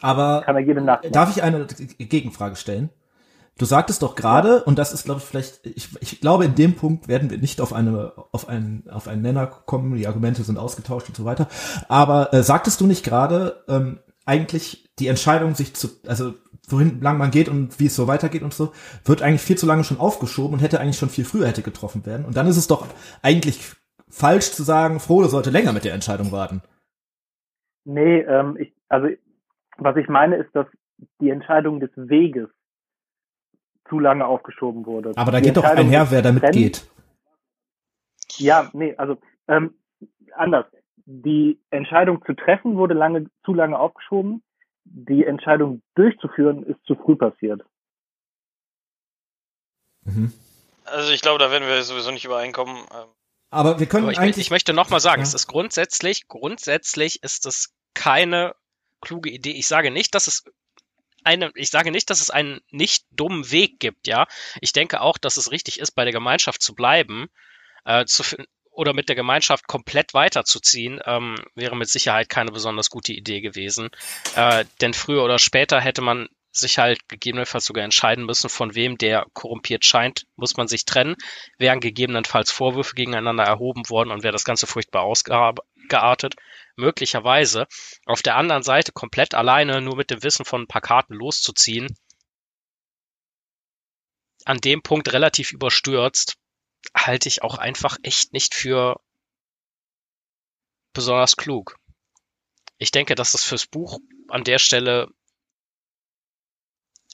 [0.02, 1.14] Aber Kann er jede Nacht machen.
[1.14, 2.90] darf ich eine Gegenfrage stellen?
[3.58, 6.76] Du sagtest doch gerade, und das ist, glaube ich, vielleicht, ich, ich glaube, in dem
[6.76, 10.58] Punkt werden wir nicht auf eine, auf einen, auf einen Nenner kommen, die Argumente sind
[10.58, 11.48] ausgetauscht und so weiter.
[11.88, 16.34] Aber äh, sagtest du nicht gerade, ähm, eigentlich die Entscheidung, sich zu, also
[16.68, 18.72] wohin lang man geht und wie es so weitergeht und so,
[19.06, 22.06] wird eigentlich viel zu lange schon aufgeschoben und hätte eigentlich schon viel früher hätte getroffen
[22.06, 22.26] werden.
[22.26, 22.88] Und dann ist es doch
[23.22, 23.74] eigentlich
[24.10, 26.62] falsch zu sagen, Frodo sollte länger mit der Entscheidung warten.
[27.86, 29.08] Nee, ähm, ich, also
[29.78, 30.68] was ich meine ist, dass
[31.20, 32.50] die Entscheidung des Weges
[33.90, 35.12] zu lange aufgeschoben wurde.
[35.16, 36.88] Aber da Die geht doch einher, wer damit geht.
[38.38, 39.76] Ja, nee, also ähm,
[40.36, 40.66] anders.
[41.06, 44.42] Die Entscheidung zu treffen wurde lange zu lange aufgeschoben.
[44.86, 47.62] Die Entscheidung durchzuführen ist zu früh passiert.
[50.04, 50.34] Mhm.
[50.86, 52.76] Also ich glaube, da werden wir sowieso nicht übereinkommen.
[52.78, 53.08] Ähm,
[53.50, 54.38] Aber wir können Aber ich, eigentlich.
[54.46, 55.28] ich möchte nochmal sagen, Ja.
[55.28, 58.56] es ist grundsätzlich, grundsätzlich ist es keine
[59.02, 59.52] kluge Idee.
[59.52, 60.44] Ich sage nicht, dass es
[61.24, 64.28] eine, ich sage nicht, dass es einen nicht dummen Weg gibt, ja.
[64.60, 67.28] Ich denke auch, dass es richtig ist, bei der Gemeinschaft zu bleiben,
[67.86, 68.24] äh, zu,
[68.74, 73.90] oder mit der Gemeinschaft komplett weiterzuziehen, ähm, wäre mit Sicherheit keine besonders gute Idee gewesen.
[74.36, 78.98] Äh, denn früher oder später hätte man sich halt gegebenenfalls sogar entscheiden müssen, von wem
[78.98, 81.16] der korrumpiert scheint, muss man sich trennen,
[81.58, 86.36] wären gegebenenfalls Vorwürfe gegeneinander erhoben worden und wäre das Ganze furchtbar ausgeartet.
[86.76, 87.68] Möglicherweise
[88.06, 91.96] auf der anderen Seite komplett alleine nur mit dem Wissen von ein paar Karten loszuziehen,
[94.46, 96.36] an dem Punkt relativ überstürzt,
[96.96, 99.00] halte ich auch einfach echt nicht für
[100.94, 101.78] besonders klug.
[102.78, 105.08] Ich denke, dass das fürs Buch an der Stelle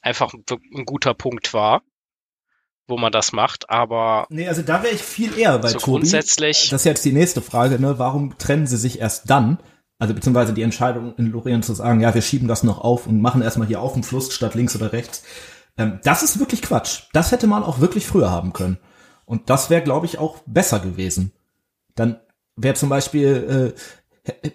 [0.01, 1.81] einfach ein guter Punkt war,
[2.87, 5.91] wo man das macht, aber Nee, also da wäre ich viel eher bei So Tobi.
[5.91, 7.99] grundsätzlich- Das ist jetzt die nächste Frage, ne?
[7.99, 9.59] Warum trennen sie sich erst dann?
[9.99, 13.21] Also beziehungsweise die Entscheidung in Lorient zu sagen, ja, wir schieben das noch auf und
[13.21, 15.23] machen erstmal hier auf dem Fluss statt links oder rechts.
[15.77, 17.03] Ähm, das ist wirklich Quatsch.
[17.11, 18.77] Das hätte man auch wirklich früher haben können.
[19.29, 21.31] Und das wäre, glaube ich, auch besser gewesen.
[21.93, 22.19] Dann
[22.55, 23.75] wäre zum Beispiel
[24.25, 24.51] äh, äh,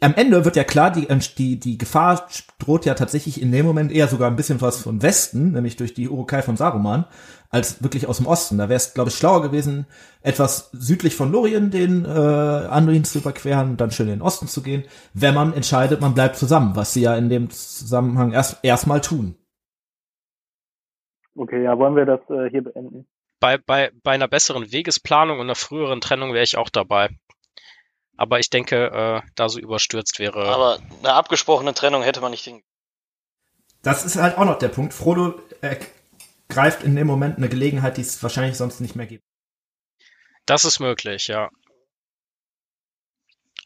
[0.00, 2.26] am Ende wird ja klar, die, die, die Gefahr
[2.58, 5.94] droht ja tatsächlich in dem Moment eher sogar ein bisschen was von Westen, nämlich durch
[5.94, 7.04] die Urukai von Saruman,
[7.48, 8.58] als wirklich aus dem Osten.
[8.58, 9.86] Da wäre es, glaube ich, schlauer gewesen,
[10.20, 14.62] etwas südlich von Lorien den äh, Anduin zu überqueren, dann schön in den Osten zu
[14.62, 14.82] gehen,
[15.14, 19.36] wenn man entscheidet, man bleibt zusammen, was sie ja in dem Zusammenhang erst erstmal tun.
[21.36, 23.06] Okay, ja, wollen wir das äh, hier beenden?
[23.40, 27.10] Bei, bei, bei einer besseren Wegesplanung und einer früheren Trennung wäre ich auch dabei.
[28.16, 30.48] Aber ich denke, äh, da so überstürzt wäre.
[30.48, 32.62] Aber eine abgesprochene Trennung hätte man nicht hin.
[33.82, 34.92] Das ist halt auch noch der Punkt.
[34.92, 35.76] Frodo äh,
[36.48, 39.24] greift in dem Moment eine Gelegenheit, die es wahrscheinlich sonst nicht mehr gibt.
[40.46, 41.50] Das ist möglich, ja.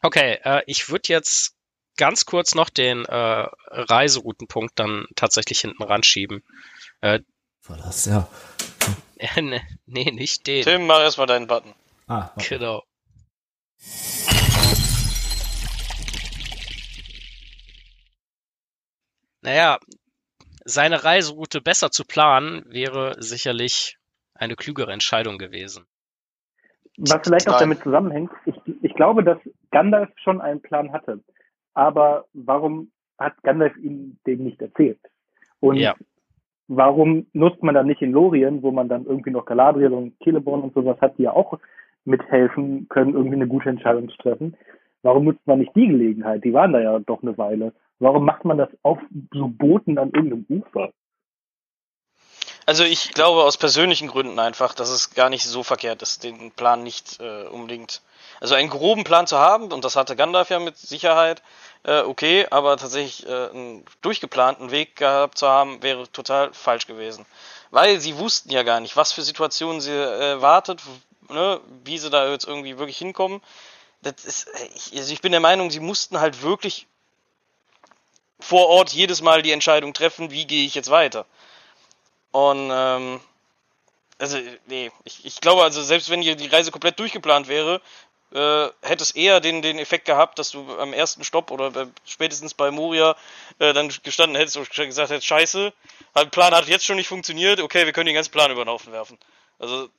[0.01, 1.55] Okay, äh, ich würde jetzt
[1.97, 6.43] ganz kurz noch den äh, Reiseroutenpunkt dann tatsächlich hinten ranschieben.
[7.01, 7.21] Äh,
[7.61, 8.27] Verlass, ja.
[9.41, 10.63] Nee, nee, nicht den.
[10.63, 11.73] Tim, mach erstmal deinen Button.
[12.07, 12.49] Ah, warte.
[12.49, 12.83] Genau.
[19.41, 19.77] Naja,
[20.63, 23.97] seine Reiseroute besser zu planen, wäre sicherlich
[24.33, 25.85] eine klügere Entscheidung gewesen.
[26.97, 27.69] Was vielleicht auch Nein.
[27.69, 29.37] damit zusammenhängt, ich, ich glaube, dass
[29.71, 31.23] Gandalf schon einen Plan hatte.
[31.73, 34.99] Aber warum hat Gandalf ihm den nicht erzählt?
[35.59, 35.95] Und Ja.
[36.75, 40.61] Warum nutzt man dann nicht in Lorien, wo man dann irgendwie noch Galadriel und Celeborn
[40.61, 41.59] und sowas hat, die ja auch
[42.05, 44.55] mithelfen können, irgendwie eine gute Entscheidung zu treffen?
[45.01, 46.43] Warum nutzt man nicht die Gelegenheit?
[46.43, 47.73] Die waren da ja doch eine Weile.
[47.99, 48.99] Warum macht man das auf
[49.33, 50.91] so Booten an irgendeinem Ufer?
[52.65, 56.51] Also ich glaube aus persönlichen Gründen einfach, dass es gar nicht so verkehrt ist, den
[56.51, 58.01] Plan nicht äh, unbedingt.
[58.43, 61.41] Also einen groben Plan zu haben, und das hatte Gandalf ja mit Sicherheit,
[61.83, 67.25] äh, okay, aber tatsächlich äh, einen durchgeplanten Weg gehabt zu haben, wäre total falsch gewesen.
[67.71, 70.81] Weil sie wussten ja gar nicht, was für Situationen sie äh, wartet,
[71.29, 73.41] ne, wie sie da jetzt irgendwie wirklich hinkommen.
[74.01, 76.85] Das ist, äh, ich, also ich bin der Meinung, sie mussten halt wirklich
[78.41, 81.25] vor Ort jedes Mal die Entscheidung treffen, wie gehe ich jetzt weiter.
[82.33, 83.21] Und ähm,
[84.17, 87.81] also, nee, ich, ich glaube also, selbst wenn hier die Reise komplett durchgeplant wäre,
[88.33, 92.53] äh, hätte eher den, den Effekt gehabt, dass du am ersten Stopp oder bei, spätestens
[92.53, 93.15] bei Moria
[93.59, 95.73] äh, dann gestanden hättest und gesagt hättest, scheiße,
[96.15, 98.69] der Plan hat jetzt schon nicht funktioniert, okay, wir können den ganzen Plan über den
[98.69, 99.17] Haufen werfen.
[99.59, 99.89] Also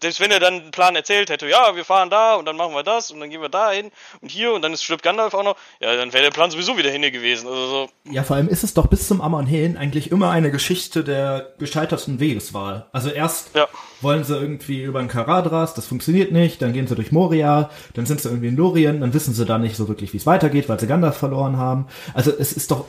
[0.00, 2.74] selbst wenn er dann einen Plan erzählt hätte, ja, wir fahren da und dann machen
[2.74, 5.34] wir das und dann gehen wir da hin und hier und dann ist stirbt Gandalf
[5.34, 7.48] auch noch, ja, dann wäre der Plan sowieso wieder hinne gewesen.
[7.48, 7.88] Also so.
[8.10, 11.54] Ja, vor allem ist es doch bis zum Ammon hin eigentlich immer eine Geschichte der
[11.58, 12.86] gescheiterten Wegeswahl.
[12.92, 13.66] Also erst Ja.
[14.00, 18.06] wollen sie irgendwie über den Karadras, das funktioniert nicht, dann gehen sie durch Moria, dann
[18.06, 20.68] sind sie irgendwie in Lorien, dann wissen sie da nicht so wirklich, wie es weitergeht,
[20.68, 21.88] weil sie Gandalf verloren haben.
[22.14, 22.86] Also es ist doch,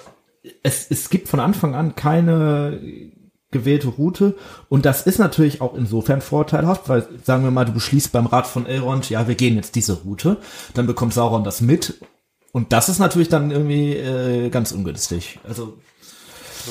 [0.63, 3.08] es, es gibt von Anfang an keine
[3.51, 4.38] gewählte Route
[4.69, 8.45] und das ist natürlich auch insofern vorteilhaft, weil sagen wir mal, du beschließt beim Rat
[8.47, 10.38] von Elrond, ja, wir gehen jetzt diese Route,
[10.75, 11.95] dann bekommt Sauron das mit
[12.51, 15.39] und das ist natürlich dann irgendwie äh, ganz ungünstig.
[15.47, 15.79] Also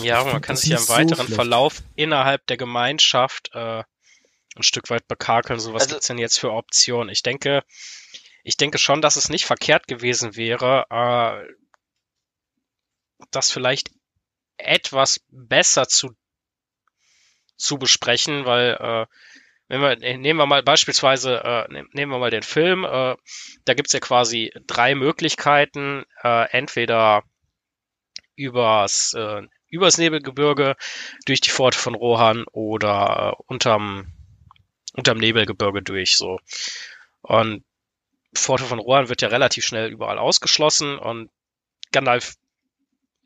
[0.03, 1.35] Ja, man kann sich ja im so weiteren schlecht.
[1.35, 3.83] Verlauf innerhalb der Gemeinschaft äh,
[4.57, 5.59] ein Stück weit bekakeln.
[5.61, 7.09] So, was Also- gibt's denn jetzt für Optionen?
[7.11, 7.63] Ich denke,
[8.45, 11.55] ich denke schon, dass es nicht verkehrt gewesen wäre, äh,
[13.31, 13.91] das vielleicht
[14.57, 16.11] etwas besser zu
[17.59, 19.07] zu besprechen, weil äh,
[19.69, 23.17] wenn wir äh, nehmen wir mal beispielsweise äh, nehm- nehmen wir mal den Film, äh,
[23.67, 27.25] da gibt's ja quasi drei Möglichkeiten, äh, entweder
[28.37, 30.77] übers äh, übers Nebelgebirge
[31.27, 34.13] durch die Pforte von Rohan oder äh, unterm
[34.95, 36.41] unterm Nebelgebirge durch so.
[37.23, 37.65] Und
[38.35, 41.31] Pforte von Rohan wird ja relativ schnell überall ausgeschlossen und
[41.93, 42.35] Gandalf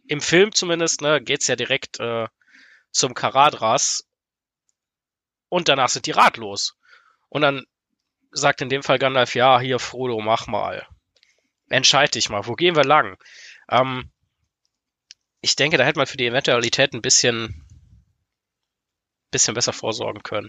[0.07, 2.29] im Film zumindest ne geht's ja direkt äh,
[2.91, 4.05] zum Karadras
[5.53, 6.79] und danach sind die ratlos.
[7.29, 7.67] Und dann
[8.31, 10.87] sagt in dem Fall Gandalf ja hier Frodo mach mal.
[11.69, 12.47] Entscheid dich mal.
[12.47, 13.19] Wo gehen wir lang?
[13.71, 14.11] Ähm,
[15.43, 17.67] ich denke, da hätte man für die Eventualität ein bisschen,
[19.31, 20.49] bisschen besser vorsorgen können.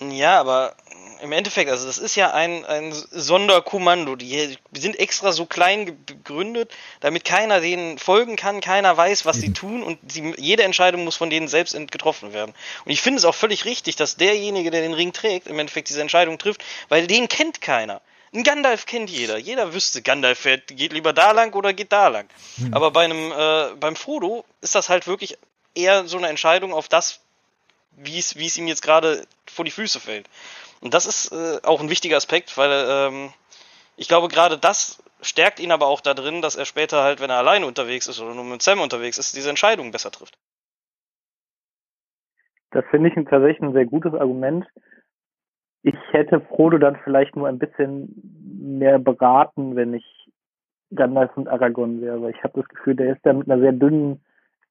[0.00, 0.76] Ja, aber
[1.24, 4.14] im Endeffekt, also das ist ja ein, ein Sonderkommando.
[4.14, 9.38] Die sind extra so klein ge- gegründet, damit keiner denen folgen kann, keiner weiß, was
[9.38, 12.54] sie tun und sie, jede Entscheidung muss von denen selbst getroffen werden.
[12.84, 15.88] Und ich finde es auch völlig richtig, dass derjenige, der den Ring trägt, im Endeffekt
[15.88, 18.00] diese Entscheidung trifft, weil den kennt keiner.
[18.32, 19.38] Ein Gandalf kennt jeder.
[19.38, 22.28] Jeder wüsste, Gandalf fährt, geht lieber da lang oder geht da lang.
[22.72, 25.38] Aber bei einem, äh, beim Frodo ist das halt wirklich
[25.74, 27.20] eher so eine Entscheidung auf das,
[27.96, 30.26] wie es ihm jetzt gerade vor die Füße fällt.
[30.84, 33.30] Und das ist äh, auch ein wichtiger Aspekt, weil ähm,
[33.96, 37.30] ich glaube, gerade das stärkt ihn aber auch da drin, dass er später halt, wenn
[37.30, 40.36] er alleine unterwegs ist oder nur mit Sam unterwegs ist, diese Entscheidung besser trifft.
[42.70, 44.66] Das finde ich tatsächlich ein sehr gutes Argument.
[45.82, 48.12] Ich hätte Frodo dann vielleicht nur ein bisschen
[48.60, 50.04] mehr beraten, wenn ich
[50.94, 52.30] Gandalf und Aragorn wäre.
[52.30, 54.22] Ich habe das Gefühl, der ist da mit einer sehr dünnen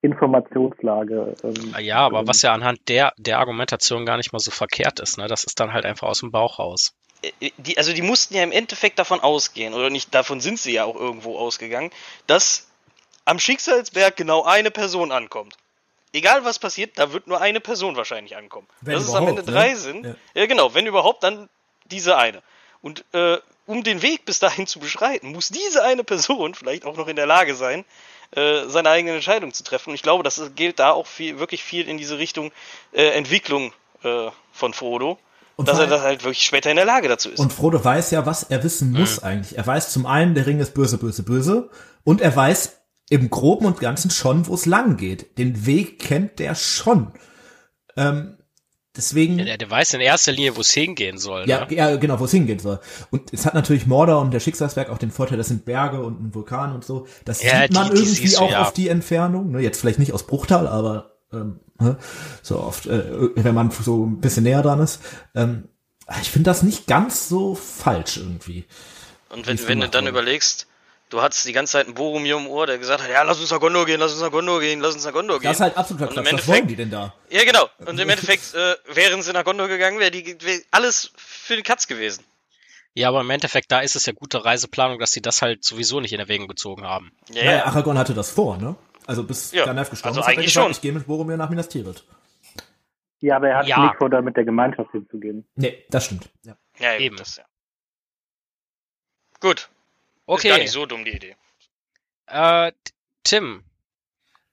[0.03, 1.35] Informationslage.
[1.43, 2.27] Ähm, Ja, aber drin.
[2.27, 5.27] was ja anhand der, der Argumentation gar nicht mal so verkehrt ist, ne?
[5.27, 6.93] Das ist dann halt einfach aus dem Bauch raus.
[7.21, 10.73] Äh, Die, also die mussten ja im Endeffekt davon ausgehen, oder nicht, davon sind sie
[10.73, 11.91] ja auch irgendwo ausgegangen,
[12.27, 12.67] dass
[13.25, 15.55] am Schicksalsberg genau eine Person ankommt.
[16.11, 18.67] Egal was passiert, da wird nur eine Person wahrscheinlich ankommen.
[18.81, 19.51] Wenn Dass es am Ende ne?
[19.51, 20.15] drei sind, Ja.
[20.35, 20.45] ja.
[20.45, 21.49] genau, wenn überhaupt, dann
[21.85, 22.43] diese eine.
[22.81, 26.97] Und äh, um den Weg bis dahin zu beschreiten, muss diese eine Person vielleicht auch
[26.97, 27.85] noch in der Lage sein,
[28.35, 29.89] äh, seine eigene Entscheidung zu treffen.
[29.89, 32.51] Und ich glaube, das gilt da auch viel, wirklich viel in diese Richtung
[32.91, 35.19] äh, Entwicklung äh, von Frodo,
[35.55, 37.39] Und dass er das halt wirklich später in der Lage dazu ist.
[37.39, 39.57] Und Frodo weiß ja, was er wissen muss eigentlich.
[39.57, 41.69] Er weiß zum einen, der Ring ist böse, böse, böse.
[42.03, 45.37] Und er weiß im Groben und Ganzen schon, wo es lang geht.
[45.37, 47.13] Den Weg kennt der schon.
[47.95, 48.37] Ähm,
[48.95, 49.37] deswegen.
[49.37, 51.47] Der, der weiß in erster Linie, wo es hingehen soll.
[51.47, 51.75] Ja, ne?
[51.75, 52.79] ja, genau, wo es hingehen soll.
[53.11, 56.21] Und es hat natürlich Mordor und der Schicksalsberg auch den Vorteil, das sind Berge und
[56.21, 57.07] ein Vulkan und so.
[57.25, 58.61] Das Ja, sieht man die- die irgendwie du, auch ja.
[58.61, 59.51] auf die Entfernung.
[59.51, 59.61] Ne?
[59.61, 61.97] Jetzt vielleicht nicht aus Bruchtal, aber ähm, ne?
[62.41, 63.03] so oft, äh,
[63.35, 64.99] wenn man so ein bisschen näher dran ist.
[65.35, 65.69] Ähm,
[66.21, 68.65] ich finde das nicht ganz so falsch irgendwie.
[69.29, 70.11] Und wenn, wenn du dann wurde.
[70.11, 70.67] überlegst,
[71.13, 73.51] du hattest die ganze Zeit einen Boromir im Ohr, der gesagt hat, ja, lass uns
[73.51, 75.47] nach Gondor gehen, lass uns nach Gondor gehen, lass uns nach Gondor gehen.
[75.49, 76.33] Das ist halt absoluter Quatsch.
[76.33, 77.13] Was wollen die denn da?
[77.29, 77.69] ja, genau.
[77.85, 81.63] Und im Endeffekt äh, wären sie nach Gondor gegangen, wäre die wär alles für den
[81.63, 82.23] Katz gewesen.
[82.95, 85.99] ja, aber im Endeffekt, da ist es ja gute Reiseplanung, dass sie das halt sowieso
[85.99, 87.11] nicht in Erwägung gezogen haben.
[87.29, 87.65] Ja, Naja, ja.
[87.65, 88.75] Aragorn hatte das vor, ne?
[89.05, 90.71] Also bis Ja, Gandalf gestorben also ist, hat er eigentlich gesagt, schon.
[90.71, 92.03] ich gehe mit Boromir nach Minas Tirith.
[93.19, 93.83] Ja, aber er hat Ja.
[93.85, 95.45] nicht vor, damit der Gemeinschaft hinzugehen.
[95.55, 96.29] Nee, das stimmt.
[96.45, 96.57] Ja.
[96.79, 97.03] Ja, eben.
[97.03, 97.15] Eben.
[97.17, 97.43] Das, ja.
[99.39, 99.69] Gut.
[100.31, 101.35] Ist Okay, gar nicht so dumm, die Idee.
[102.27, 102.71] äh,
[103.23, 103.63] Tim,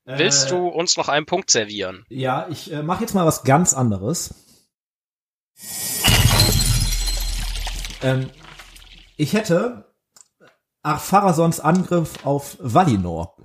[0.04, 2.06] willst Äh, du uns noch einen Punkt servieren?
[2.08, 4.34] Ja, ich äh, mache jetzt mal was ganz anderes.
[8.02, 8.30] Ähm,
[9.16, 9.94] ich hätte
[10.82, 13.36] Arpharasons Angriff auf Valinor.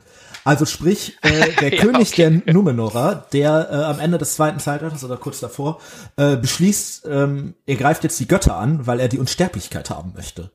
[0.43, 2.41] Also sprich, äh, der Ja, König okay.
[2.43, 5.81] der Numenorer, der äh, am Ende des zweiten Zeitalters oder kurz davor
[6.17, 10.51] äh, beschließt, ähm, er greift jetzt die Götter an, weil er die Unsterblichkeit haben möchte.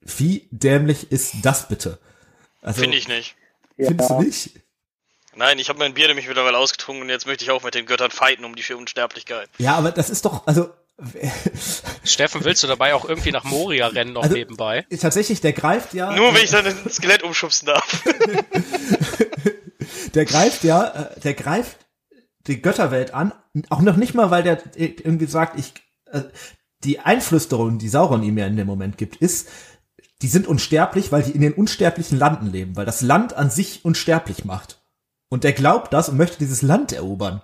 [0.00, 1.98] Wie dämlich ist das bitte?
[2.62, 3.36] Also, Finde ich nicht.
[3.76, 4.50] Findest du nicht?
[5.36, 7.86] Nein, ich habe mein Bier nämlich mittlerweile ausgetrunken und jetzt möchte ich auch mit den
[7.86, 9.48] Göttern fighten um die Unsterblichkeit.
[9.58, 10.70] Ja, aber das ist doch, also
[12.04, 14.86] Steffen, willst du dabei auch irgendwie nach Moria rennen noch Also- nebenbei?
[15.00, 16.14] tatsächlich, der greift ja.
[16.14, 18.02] Nur wenn ich dann ein Skelett umschubsen darf.
[20.14, 21.76] der greift ja, äh, der greift
[22.46, 23.32] die Götterwelt an,
[23.68, 25.72] auch noch nicht mal, weil der irgendwie sagt, ich,
[26.06, 26.22] äh,
[26.84, 29.48] die Einflüsterung, die Sauron ihm ja in dem Moment gibt, ist,
[30.22, 33.84] die sind unsterblich, weil die in den unsterblichen Landen leben, weil das Land an sich
[33.84, 34.80] unsterblich macht.
[35.28, 37.42] Und der glaubt das und möchte dieses Land erobern.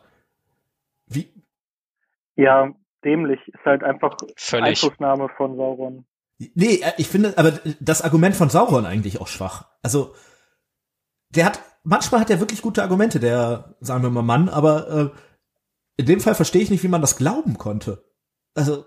[1.06, 1.32] Wie,
[2.34, 2.70] Ja,
[3.04, 3.40] dämlich.
[3.48, 4.82] Ist halt einfach Völlig.
[4.82, 6.04] Einflussnahme von Sauron.
[6.38, 9.68] nee, äh, ich finde aber das Argument von Sauron eigentlich auch schwach.
[9.82, 10.14] Also,
[11.30, 15.10] der hat, manchmal hat er wirklich gute Argumente, der, sagen wir mal Mann, aber äh,
[15.96, 18.04] in dem Fall verstehe ich nicht, wie man das glauben konnte.
[18.54, 18.84] Also,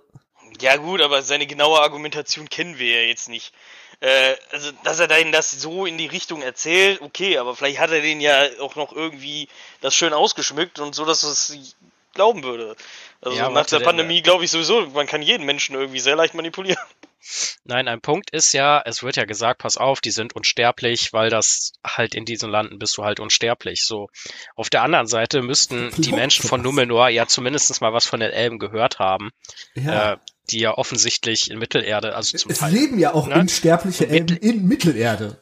[0.61, 3.53] Ja gut, aber seine genaue Argumentation kennen wir ja jetzt nicht.
[4.01, 7.91] Äh, also, dass er denen das so in die Richtung erzählt, okay, aber vielleicht hat
[7.91, 9.47] er denen ja auch noch irgendwie
[9.81, 11.75] das schön ausgeschmückt und so, dass es
[12.13, 12.75] glauben würde.
[13.21, 16.15] Also Ja, nach der der- Pandemie glaube ich sowieso, man kann jeden Menschen irgendwie sehr
[16.15, 16.79] leicht manipulieren.
[17.65, 21.29] Nein, ein Punkt ist ja, es wird ja gesagt, pass auf, die sind unsterblich, weil
[21.29, 23.83] das halt in diesen Landen bist du halt unsterblich.
[23.83, 24.07] So.
[24.55, 28.31] Auf der anderen Seite müssten die Menschen von Numenor ja zumindest mal was von den
[28.31, 29.31] Elben gehört haben,
[29.75, 30.13] ja.
[30.13, 30.17] äh,
[30.51, 32.73] die ja offensichtlich in Mittelerde, also zum es Teil.
[32.73, 33.35] leben ja auch ne?
[33.35, 35.41] unsterbliche Und Mittel- Elben in Mittelerde.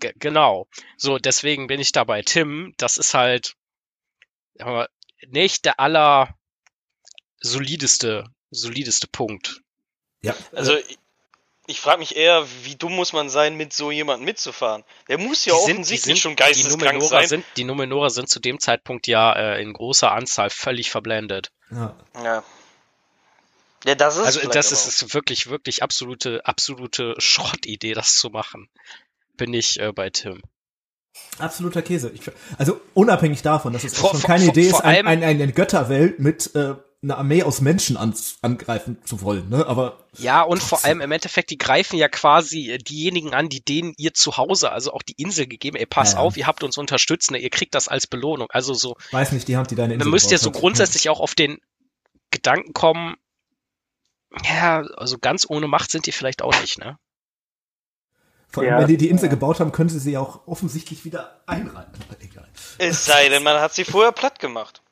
[0.00, 0.66] Ge- Genau.
[0.98, 2.74] So, deswegen bin ich da bei Tim.
[2.76, 3.54] Das ist halt
[4.58, 4.88] aber
[5.28, 6.34] nicht der aller
[7.40, 9.60] solideste, solideste Punkt.
[10.22, 10.98] Ja, Also ich,
[11.66, 14.84] ich frage mich eher, wie dumm muss man sein, mit so jemandem mitzufahren?
[15.08, 17.28] Der muss ja Die sind- offensichtlich die sind, schon die geisteskrank Numenorer sein.
[17.28, 21.52] sind, die Numenorer sind zu dem Zeitpunkt ja äh, in großer Anzahl völlig verblendet.
[21.70, 21.96] ja.
[22.22, 22.44] Ja.
[23.84, 28.68] Ja, das ist Also das ist, ist wirklich, wirklich absolute, absolute Schrottidee, das zu machen.
[29.36, 30.42] Bin ich äh, bei Tim.
[31.38, 32.10] absoluter Käse.
[32.14, 32.22] Ich,
[32.58, 35.52] also unabhängig davon, dass es Vor- schon keine vor- Idee vor ist, ein, ein, eine
[35.52, 39.48] Götterwelt mit äh, einer Armee aus Menschen an, angreifen zu wollen.
[39.50, 39.64] Ne?
[39.66, 43.62] Aber Ja, und vor allem im Endeffekt, die greifen ja quasi äh, diejenigen an, die
[43.64, 46.24] denen ihr Zuhause, also auch die Insel gegeben, ey, pass Ja, ja.
[46.24, 48.48] auf, ihr habt uns unterstützt, ne, ihr kriegt das als Belohnung.
[48.50, 51.08] Also so, weiß nicht, die Hand, die deine Insel man müsste ja gebaut so grundsätzlich
[51.10, 51.58] auch auf den
[52.30, 53.16] Gedanken kommen,
[54.44, 56.98] ja, also ganz ohne Macht sind die vielleicht auch nicht, ne?
[58.48, 58.80] Vor allem, Ja.
[58.80, 61.92] wenn die die Insel gebaut haben, können sie sie auch offensichtlich wieder einreihen.
[62.20, 62.48] Egal.
[62.78, 64.82] Es sei denn, man hat sie vorher platt gemacht.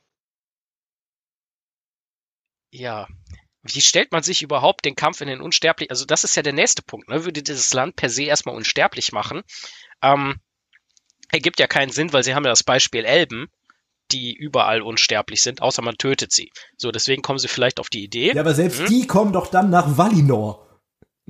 [2.71, 3.07] Ja.
[3.63, 6.53] Wie stellt man sich überhaupt den Kampf in den Unsterblichen, also das ist ja der
[6.53, 7.25] nächste Punkt, ne?
[7.25, 9.43] Würde dieses Land per se erstmal unsterblich machen.
[10.03, 10.39] Ähm,
[11.31, 13.49] ergibt ja keinen Sinn, weil sie haben ja das Beispiel Elben,
[14.13, 16.51] die überall unsterblich sind, außer man tötet sie.
[16.77, 18.33] So, deswegen kommen sie vielleicht auf die Idee.
[18.35, 18.87] Ja, aber selbst Mhm.
[18.87, 20.81] die kommen doch dann nach Valinor.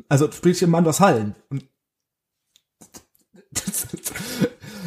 [0.08, 1.34] Also sprich in Mandoshallen.
[1.50, 1.64] Und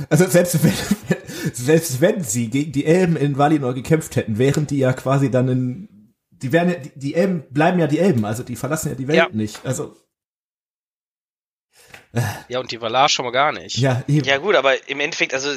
[0.10, 0.74] also selbst wenn,
[1.54, 5.48] selbst wenn sie gegen die Elben in Valinor gekämpft hätten, wären die ja quasi dann
[5.48, 8.96] in die wären ja, die, die Elben bleiben ja die Elben, also die verlassen ja
[8.96, 9.30] die Welt Ja.
[9.32, 9.66] nicht.
[9.66, 9.96] Also
[12.48, 13.78] Ja, und die Valar schon mal gar nicht.
[13.78, 14.26] ja, eben.
[14.28, 15.50] Ja gut, aber im Endeffekt, also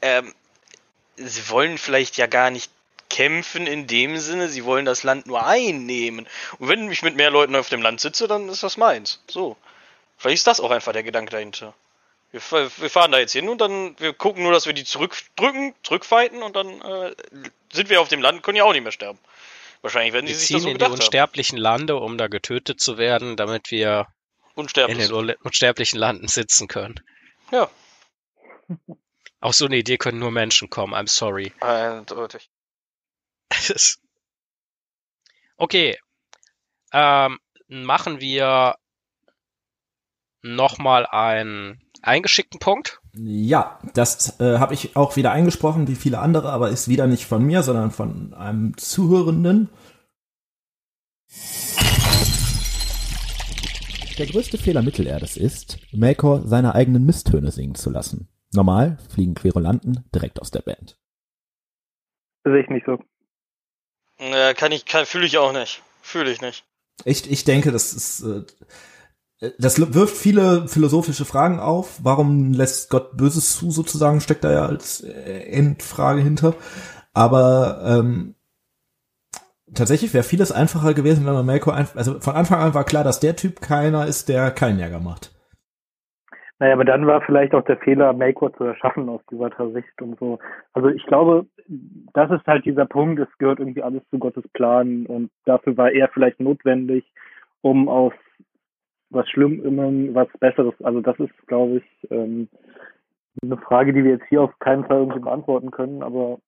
[0.00, 0.32] ähm,
[1.16, 2.70] sie wollen vielleicht ja gar nicht
[3.10, 6.26] kämpfen in dem Sinne, sie wollen das Land nur einnehmen.
[6.58, 9.20] Und wenn ich mit mehr Leuten auf dem Land sitze, dann ist das meins.
[9.28, 9.56] So.
[10.16, 11.74] Vielleicht ist das auch einfach der Gedanke dahinter.
[12.32, 15.74] Wir, wir fahren da jetzt hin und dann, wir gucken nur, dass wir die zurückdrücken,
[15.84, 17.14] zurückfighten und dann äh,
[17.72, 19.18] sind wir auf dem Land, können ja auch nicht mehr sterben.
[19.82, 20.94] Wahrscheinlich werden die Wir sich ziehen das so in die gedacht haben.
[20.94, 24.08] unsterblichen Lande, um da getötet zu werden, damit wir
[24.56, 27.00] in den un- unsterblichen Landen sitzen können.
[27.52, 27.70] Ja.
[29.44, 31.52] Auf so eine Idee können nur Menschen kommen, I'm sorry.
[31.60, 32.48] Eindeutig.
[35.58, 35.98] okay.
[36.94, 37.38] Ähm,
[37.68, 38.76] machen wir
[40.40, 43.02] nochmal einen eingeschickten Punkt.
[43.12, 47.26] Ja, das äh, habe ich auch wieder eingesprochen, wie viele andere, aber ist wieder nicht
[47.26, 49.68] von mir, sondern von einem Zuhörenden.
[54.16, 58.30] Der größte Fehler Mittelerdes ist, Melkor seine eigenen Misstöne singen zu lassen.
[58.54, 60.98] Normal fliegen Querulanten direkt aus der Band.
[62.44, 62.98] Sehe ich nicht so.
[64.18, 65.82] Ja, kann ich, kann, fühle ich auch nicht.
[66.02, 66.64] Fühle ich nicht.
[67.04, 68.44] Ich, ich denke, das ist, äh,
[69.58, 71.98] das wirft viele philosophische Fragen auf.
[72.02, 76.54] Warum lässt Gott Böses zu, sozusagen, steckt da ja als äh, Endfrage hinter.
[77.12, 78.34] Aber ähm,
[79.72, 83.04] tatsächlich wäre vieles einfacher gewesen, wenn man Melko einfach, also von Anfang an war klar,
[83.04, 85.33] dass der Typ keiner ist, der keinen Jäger macht.
[86.60, 90.18] Naja, aber dann war vielleicht auch der Fehler, Melkor zu erschaffen aus dieser Sicht und
[90.20, 90.38] so.
[90.72, 91.46] Also ich glaube,
[92.12, 95.90] das ist halt dieser Punkt, es gehört irgendwie alles zu Gottes Plan und dafür war
[95.90, 97.04] er vielleicht notwendig,
[97.60, 98.12] um aus
[99.10, 102.48] was Schlimmem was Besseres, also das ist, glaube ich, ähm,
[103.42, 106.38] eine Frage, die wir jetzt hier auf keinen Fall irgendwie beantworten können, aber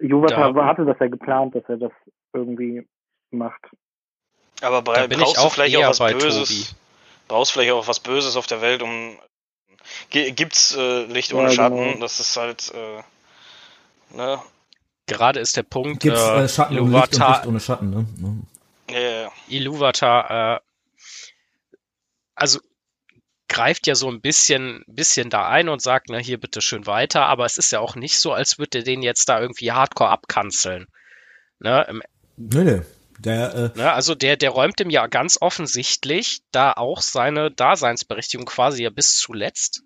[0.00, 1.92] Juvatar Da- hatte das ja geplant, dass er das
[2.32, 2.86] irgendwie
[3.30, 3.60] macht.
[4.62, 6.48] Aber Da bra bin brauchst ich du auch vielleicht eher auch was bei Böses?
[6.48, 6.79] Tobi.
[7.30, 9.16] Brauchst vielleicht auch was Böses auf der Welt, um
[10.10, 11.76] gibt's äh, Licht Ja, ohne Schatten?
[11.76, 12.00] genau.
[12.00, 14.42] Das ist halt äh, ne?
[15.06, 18.06] Gerade ist der Punkt, Gibt's äh, Schatten und Licht und Licht ohne Schatten, ne?
[18.18, 18.42] ne?
[18.90, 19.32] Ja, ja, ja.
[19.46, 20.60] Iluvatar, äh,
[22.34, 22.58] also
[23.46, 27.26] greift ja so ein bisschen, bisschen da ein und sagt, na hier bitte schön weiter,
[27.26, 30.10] aber es ist ja auch nicht so, als würde er den jetzt da irgendwie hardcore
[30.10, 30.88] abkanzeln.
[31.60, 32.02] Ne, im
[32.36, 32.82] Nee, nee.
[33.22, 38.46] Der, äh, Ne, also der, der räumt ihm ja ganz offensichtlich da auch seine Daseinsberechtigung
[38.46, 39.82] quasi ja bis zuletzt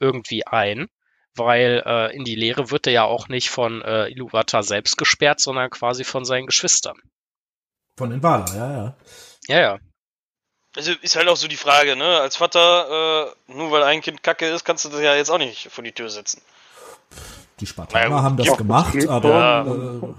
[0.00, 0.88] irgendwie ein,
[1.34, 5.40] weil äh, in die Lehre wird er ja auch nicht von äh, Iluvatar selbst gesperrt,
[5.40, 6.98] sondern quasi von seinen Geschwistern.
[7.96, 8.96] von den Wala, ja, ja.
[9.48, 9.78] Ja, ja.
[10.76, 12.20] Also ist halt auch so die Frage, ne?
[12.20, 15.38] Als Vater, äh, nur weil ein Kind kacke ist, kannst du das ja jetzt auch
[15.38, 16.42] nicht vor die Tür setzen.
[17.58, 20.14] Die Spartaner Na ja, haben das ja, gemacht, aber so.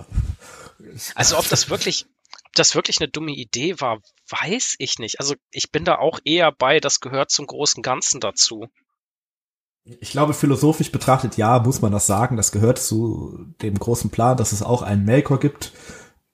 [0.84, 2.06] äh, Also ob das wirklich,
[2.50, 5.20] ob das wirklich eine dumme Idee war, weiß ich nicht.
[5.20, 8.68] Also ich bin da auch eher bei, das gehört zum großen Ganzen dazu.
[9.86, 12.38] ich glaube, philosophisch betrachtet, ja, muss man das sagen.
[12.38, 15.72] Das gehört zu dem großen Plan, dass es auch einen Melkor gibt.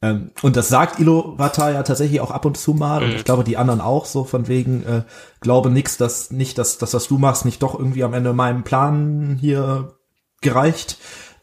[0.01, 3.03] Ähm, und das sagt Iluvatar ja tatsächlich auch ab und zu mal.
[3.03, 3.15] Und Mhm.
[3.15, 5.03] ich glaube, die anderen auch so von wegen, äh,
[5.39, 8.63] glaube nix, dass nicht, dass das, was du machst, nicht doch irgendwie am Ende meinem
[8.63, 9.97] Plan hier
[10.41, 10.97] gereicht.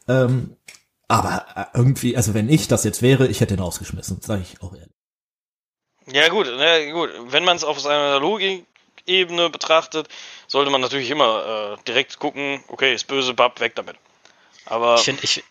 [0.08, 0.56] Ähm,
[1.12, 4.62] aber äh, irgendwie, also wenn ich das jetzt wäre, ich hätte ihn rausgeschmissen, sage ich
[4.62, 4.88] auch ehrlich.
[6.06, 7.10] Ja gut, ne, gut.
[7.26, 10.08] Wenn man es auf seiner Logikebene betrachtet,
[10.46, 13.96] sollte man natürlich immer äh, direkt gucken, okay, ist böse, Bab, weg damit.
[14.64, 15.44] Aber Ich finde ich,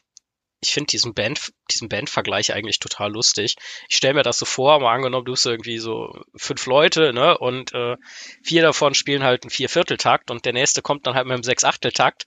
[0.61, 3.55] ich find diesen Band, diesen Bandvergleich eigentlich total lustig.
[3.87, 7.37] Ich stelle mir das so vor, mal angenommen, du hast irgendwie so fünf Leute, ne,
[7.37, 7.97] und äh,
[8.43, 12.25] vier davon spielen halt einen Viervierteltakt und der nächste kommt dann halt mit einem Sechsachteltakt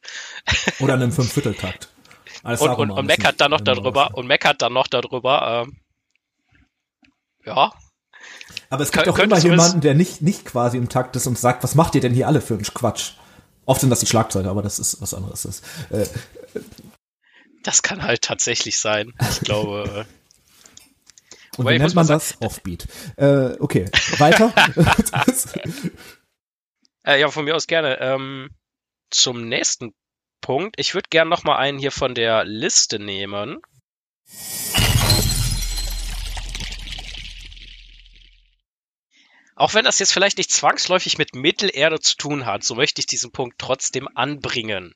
[0.79, 1.89] Oder einen Fünfvierteltakt.
[2.45, 5.77] Und, und, und meckert dann noch äh, darüber und meckert dann noch darüber, ähm,
[7.47, 7.73] ja,
[8.71, 11.39] Aber es gibt Kön- auch immer jemanden, der nicht, nicht quasi im Takt ist und
[11.39, 13.13] sagt, was macht ihr denn hier alle für einen Quatsch?
[13.67, 15.43] Oft sind das die Schlagzeuger, aber das ist was anderes.
[15.43, 16.07] Das, äh,
[17.63, 19.15] das kann halt tatsächlich sein.
[19.31, 22.37] Ich glaube, äh, und wie nennt man das?
[22.41, 22.87] Offbeat.
[23.17, 24.53] Äh, okay, weiter.
[27.07, 28.01] Äh, ja, von mir aus gerne.
[28.01, 28.49] Ähm,
[29.11, 29.93] zum nächsten
[30.45, 30.79] Punkt.
[30.79, 33.63] Ich würde gern noch mal einen hier von der Liste nehmen.
[39.57, 43.07] Auch wenn das jetzt vielleicht nicht zwangsläufig mit Mittelerde zu tun hat, so möchte ich
[43.07, 44.93] diesen Punkt trotzdem anbringen.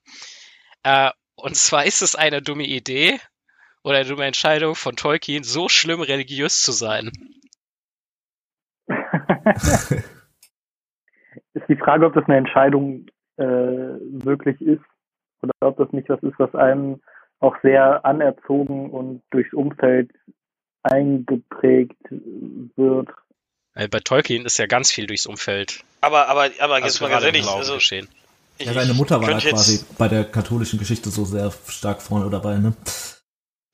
[0.82, 3.18] Äh, und zwar ist es eine dumme Idee
[3.82, 7.10] oder eine dumme Entscheidung von Tolkien, so schlimm religiös zu sein.
[11.54, 13.06] ist die Frage, ob das eine Entscheidung
[13.38, 14.84] äh, wirklich ist
[15.42, 17.00] oder ob das nicht was ist, was einem
[17.40, 20.10] auch sehr anerzogen und durchs Umfeld
[20.82, 23.08] eingeprägt wird.
[23.74, 25.84] Bei Tolkien ist ja ganz viel durchs Umfeld.
[26.00, 28.08] aber, aber, aber jetzt Also mal ganz ehrlich, also geschehen.
[28.58, 32.56] ich, ja, seine Mutter war quasi bei der katholischen Geschichte so sehr stark vorne dabei,
[32.58, 32.72] ne?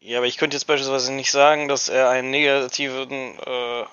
[0.01, 3.85] Ja, aber ich könnte jetzt beispielsweise nicht sagen, dass er einen negativen, äh,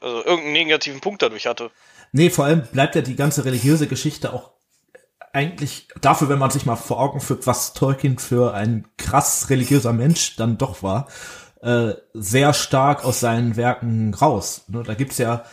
[0.00, 1.70] also irgendeinen negativen Punkt dadurch hatte.
[2.12, 4.50] Nee, vor allem bleibt ja die ganze religiöse Geschichte auch
[5.34, 9.92] eigentlich dafür, wenn man sich mal vor Augen führt, was Tolkien für ein krass religiöser
[9.92, 11.08] Mensch dann doch war,
[11.62, 14.64] äh, sehr stark aus seinen Werken raus.
[14.68, 14.82] Ne?
[14.84, 15.44] Da gibt's ja,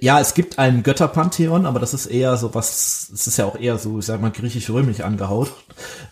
[0.00, 3.58] ja, es gibt ein Götterpantheon, aber das ist eher so was, es ist ja auch
[3.58, 5.52] eher so, ich sag mal, griechisch-römisch angehaut.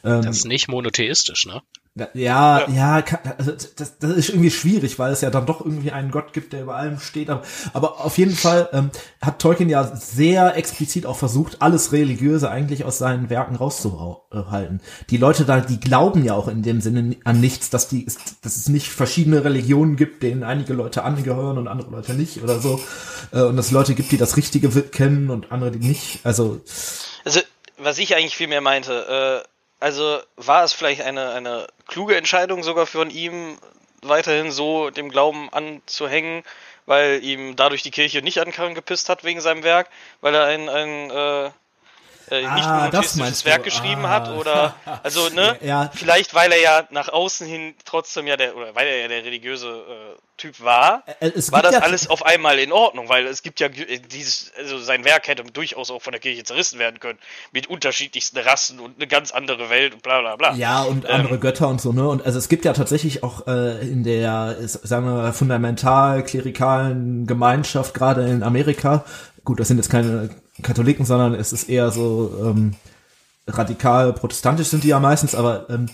[0.05, 1.63] Ähm, Das ist nicht monotheistisch, ne?
[1.97, 5.61] Ja, ja, ja kann, also das, das ist irgendwie schwierig, weil es ja dann doch
[5.65, 7.31] irgendwie einen Gott gibt, der über allem steht.
[7.31, 7.43] Aber,
[7.73, 8.91] aber auf jeden Fall ähm,
[9.23, 14.81] hat Tolkien ja sehr explizit auch versucht, alles Religiöse eigentlich aus seinen Werken rauszuhalten.
[15.11, 18.07] Die Leute da, die glauben ja auch in dem Sinne an nichts, dass die,
[18.43, 22.59] dass es nicht verschiedene Religionen gibt, denen einige Leute angehören und andere Leute nicht oder
[22.59, 22.81] so.
[23.33, 26.21] Äh, und dass es Leute gibt, die das Richtige kennen und andere, die nicht.
[26.25, 26.61] Also
[27.25, 27.41] Also,
[27.79, 32.63] was ich eigentlich viel mehr meinte, äh, also war es vielleicht eine, eine kluge Entscheidung
[32.63, 33.59] sogar von ihm,
[34.03, 36.43] weiterhin so dem Glauben anzuhängen,
[36.87, 39.89] weil ihm dadurch die Kirche nicht an Karren gepisst hat wegen seinem Werk,
[40.21, 41.51] weil er ein, ein äh,
[42.31, 43.65] äh, nicht Ah, meinst Werk du.
[43.65, 44.11] geschrieben Ah.
[44.11, 45.91] hat oder also ne Ja.
[45.95, 49.25] vielleicht weil er ja nach außen hin trotzdem ja der oder weil er ja der
[49.25, 53.27] religiöse äh, Typ war Äh, es war das ja- alles auf einmal in Ordnung weil
[53.27, 56.79] es gibt ja äh, dieses also sein Werk hätte durchaus auch von der Kirche zerrissen
[56.81, 57.19] werden können
[57.53, 61.39] mit unterschiedlichsten Rassen und eine ganz andere Welt und bla bla bla Ja, und andere
[61.39, 62.09] Götter und so, ne?
[62.09, 67.95] Und also es gibt ja tatsächlich auch äh, in der, sagen wir mal, fundamental-klerikalen Gemeinschaft,
[67.95, 69.05] gerade in Amerika,
[69.45, 70.31] gut, das sind jetzt keine
[70.63, 72.75] Katholiken, sondern es ist eher so ähm,
[73.47, 75.87] radikal protestantisch sind die ja meistens, aber ähm,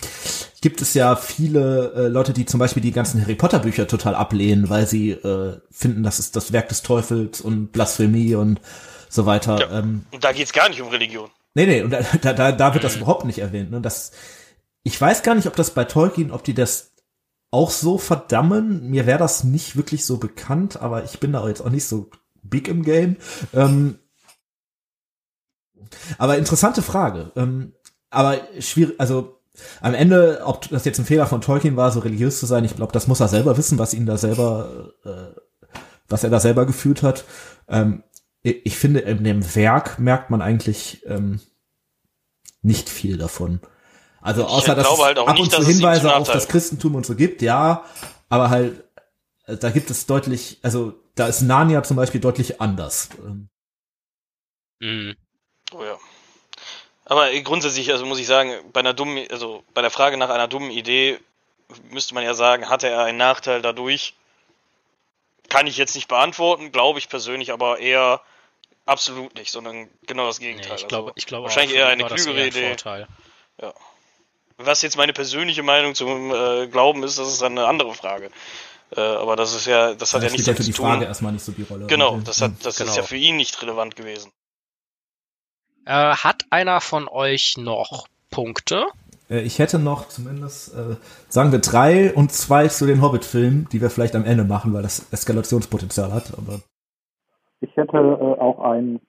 [0.60, 4.14] gibt es ja viele äh, Leute, die zum Beispiel die ganzen Harry Potter Bücher total
[4.14, 8.60] ablehnen, weil sie äh, finden, das ist das Werk des Teufels und Blasphemie und
[9.08, 9.58] so weiter.
[9.58, 9.78] Ja.
[9.78, 12.84] Ähm, und da geht's gar nicht um Religion Nee, nee, und da, da, da, wird
[12.84, 13.70] das überhaupt nicht erwähnt.
[13.70, 13.80] Ne?
[13.80, 14.12] Das,
[14.82, 16.92] ich weiß gar nicht, ob das bei Tolkien, ob die das
[17.50, 18.88] auch so verdammen.
[18.88, 22.10] Mir wäre das nicht wirklich so bekannt, aber ich bin da jetzt auch nicht so
[22.42, 23.16] big im Game.
[23.52, 23.98] Ähm,
[26.18, 27.32] aber interessante Frage.
[27.36, 27.74] Ähm,
[28.10, 29.40] aber schwierig, also
[29.80, 32.76] am Ende, ob das jetzt ein Fehler von Tolkien war, so religiös zu sein, ich
[32.76, 35.40] glaube, das muss er selber wissen, was ihn da selber, äh,
[36.08, 37.24] was er da selber gefühlt hat.
[37.68, 38.02] Ähm,
[38.42, 41.40] ich finde, in dem Werk merkt man eigentlich ähm,
[42.62, 43.60] nicht viel davon.
[44.22, 47.14] Also außer dass es halt ab nicht, und zu Hinweise auf das Christentum und so
[47.14, 47.84] gibt, ja,
[48.28, 48.84] aber halt,
[49.44, 53.10] äh, da gibt es deutlich, also da ist Narnia zum Beispiel deutlich anders.
[54.80, 55.16] Mhm.
[55.72, 55.98] Oh ja.
[57.04, 60.46] Aber grundsätzlich, also muss ich sagen, bei einer dummen, also bei der Frage nach einer
[60.48, 61.18] dummen Idee
[61.90, 64.14] müsste man ja sagen, hatte er einen Nachteil dadurch?
[65.48, 68.20] Kann ich jetzt nicht beantworten, glaube ich persönlich, aber eher
[68.86, 70.76] absolut nicht, sondern genau das Nee, Gegenteil.
[70.76, 72.68] ich glaube, also, ich glaube wahrscheinlich auch, eher eine klügere ein Idee.
[72.68, 73.08] Vorteil.
[74.58, 78.30] Was jetzt meine persönliche Meinung zum äh, Glauben ist, das ist dann eine andere Frage.
[78.94, 80.98] Äh, aber das ist ja, das hat ja spielt nichts ja für die zu Frage
[81.00, 81.06] tun.
[81.08, 81.86] erstmal nicht so die Rolle.
[81.86, 82.96] Genau, das hat, das ist Genau.
[82.96, 84.32] ja für ihn nicht relevant gewesen.
[85.86, 88.86] Äh, hat einer von euch noch Punkte?
[89.28, 90.96] Äh, Ich hätte noch zumindest, äh,
[91.28, 94.82] sagen wir drei und zwei zu den Hobbit-Filmen, die wir vielleicht am Ende machen, weil
[94.82, 96.36] das Eskalationspotenzial hat.
[96.36, 96.60] Aber
[97.60, 99.00] Ich hätte äh, auch einen.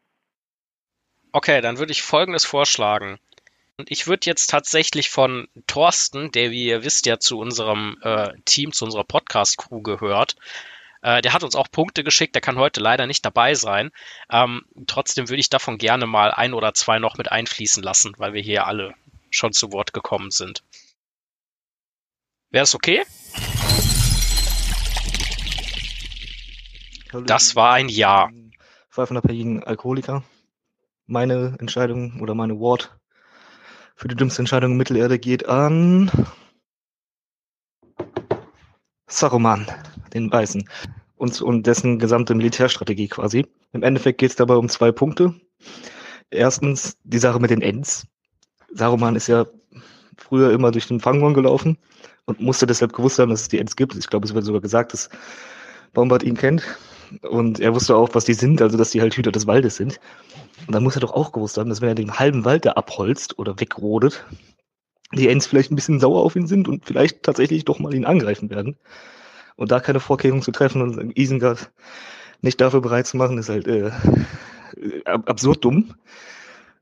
[1.33, 3.19] Okay, dann würde ich Folgendes vorschlagen.
[3.77, 8.33] Und ich würde jetzt tatsächlich von Thorsten, der, wie ihr wisst, ja zu unserem äh,
[8.45, 10.35] Team, zu unserer Podcast-Crew gehört,
[11.01, 13.91] äh, der hat uns auch Punkte geschickt, der kann heute leider nicht dabei sein.
[14.31, 18.33] Ähm, trotzdem würde ich davon gerne mal ein oder zwei noch mit einfließen lassen, weil
[18.33, 18.93] wir hier alle
[19.29, 20.63] schon zu Wort gekommen sind.
[22.49, 23.03] Wäre es okay?
[27.25, 28.29] Das war ein Ja.
[28.89, 30.23] Pfeifenabhängigen Alkoholiker.
[31.07, 32.97] Meine Entscheidung oder meine Award
[33.95, 36.11] für die dümmste Entscheidung in Mittelerde geht an
[39.07, 39.67] Saruman,
[40.13, 40.67] den Weißen.
[41.15, 43.45] Und, und dessen gesamte Militärstrategie quasi.
[43.73, 45.35] Im Endeffekt geht es dabei um zwei Punkte.
[46.29, 48.07] Erstens die Sache mit den Ents.
[48.73, 49.45] Saruman ist ja
[50.17, 51.77] früher immer durch den Fangorn gelaufen
[52.25, 53.95] und musste deshalb gewusst haben, dass es die Ents gibt.
[53.95, 55.09] Ich glaube, es wird sogar gesagt, dass
[55.93, 56.63] Bombard ihn kennt.
[57.29, 59.99] Und er wusste auch, was die sind, also dass die halt Hüter des Waldes sind.
[60.65, 62.71] Und dann muss er doch auch gewusst haben, dass wenn er den halben Wald da
[62.71, 64.25] abholzt oder wegrodet,
[65.13, 68.05] die Ents vielleicht ein bisschen sauer auf ihn sind und vielleicht tatsächlich doch mal ihn
[68.05, 68.77] angreifen werden.
[69.61, 71.71] Und da keine Vorkehrungen zu treffen und Isengard
[72.41, 73.91] nicht dafür bereit zu machen, ist halt äh,
[75.05, 75.93] ab absurd dumm.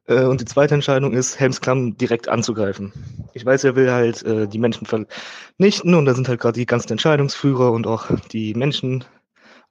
[0.05, 2.93] Äh, und die zweite Entscheidung ist, Helmsklamm direkt anzugreifen.
[3.33, 6.65] Ich weiß, er will halt äh, die Menschen vernichten und da sind halt gerade die
[6.65, 9.03] ganzen Entscheidungsführer und auch die Menschen,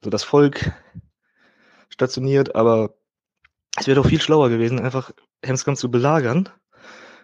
[0.01, 0.71] also das Volk
[1.89, 2.93] stationiert, aber
[3.75, 5.09] es wäre doch viel schlauer gewesen, einfach
[5.43, 6.47] Helmsklamm zu belagern.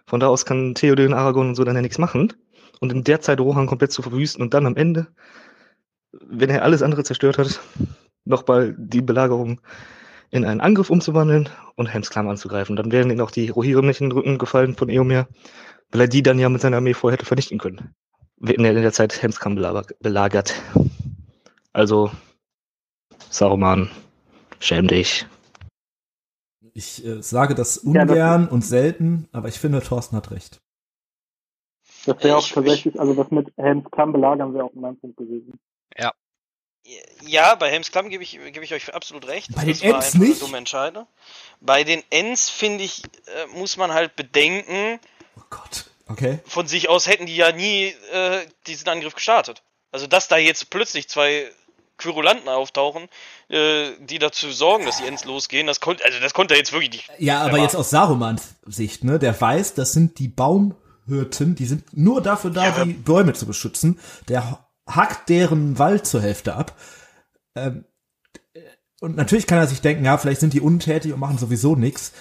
[0.07, 2.33] Von da aus kann Theoden, Aragorn und so dann ja nichts machen.
[2.79, 5.07] Und in der Zeit Rohan komplett zu verwüsten und dann am Ende,
[6.21, 7.59] wenn er alles andere zerstört hat,
[8.25, 9.61] nochmal die Belagerung
[10.31, 12.75] in einen Angriff umzuwandeln und Helmsklamm anzugreifen.
[12.75, 15.27] Dann wären ihnen auch die Rohirrim nicht in den Rücken gefallen von Eomer,
[15.91, 17.93] weil er die dann ja mit seiner Armee vorher hätte vernichten können.
[18.37, 20.53] Wenn er in der Zeit Helmsklamm belagert.
[21.71, 22.11] Also,
[23.29, 23.89] Saruman,
[24.59, 25.25] schäm dich.
[26.73, 30.59] ich äh, sage das Ja, das ungern und selten, aber ich finde, Thorsten hat recht.
[32.05, 35.17] Das wäre auch Ich- tatsächlich, also das mit Helms Klamm belagern wäre auch mein Punkt
[35.17, 35.59] gewesen.
[37.25, 39.49] Ja, bei Helmsklamm gebe ich, gebe ich euch absolut recht.
[39.55, 40.39] Bei das den war Ents nicht?
[40.41, 41.07] dumme Entscheidung.
[41.59, 44.99] Bei den Ents, finde ich, äh, muss man halt bedenken,
[45.35, 45.85] Oh Gott.
[46.07, 46.37] Okay.
[46.45, 49.63] von sich aus hätten die ja nie äh, diesen Angriff gestartet.
[49.91, 51.49] Also, dass da jetzt plötzlich zwei
[51.97, 53.09] Querulanten auftauchen,
[53.49, 56.71] äh, die dazu sorgen, dass die Ents losgehen, das konnte, also das konnte er jetzt
[56.71, 57.09] wirklich nicht.
[57.17, 57.63] Ja, aber erwarten.
[57.63, 59.17] jetzt aus Sarumans Sicht, ne?
[59.17, 63.47] Der weiß, das sind die Baumhirten, die sind nur dafür da, Ja, die Bäume zu
[63.47, 63.99] beschützen.
[64.27, 66.75] Der hackt deren Wald zur Hälfte ab.
[67.55, 67.85] Ähm,
[69.01, 72.13] und natürlich kann er sich denken, ja, vielleicht sind die untätig und machen sowieso nichts.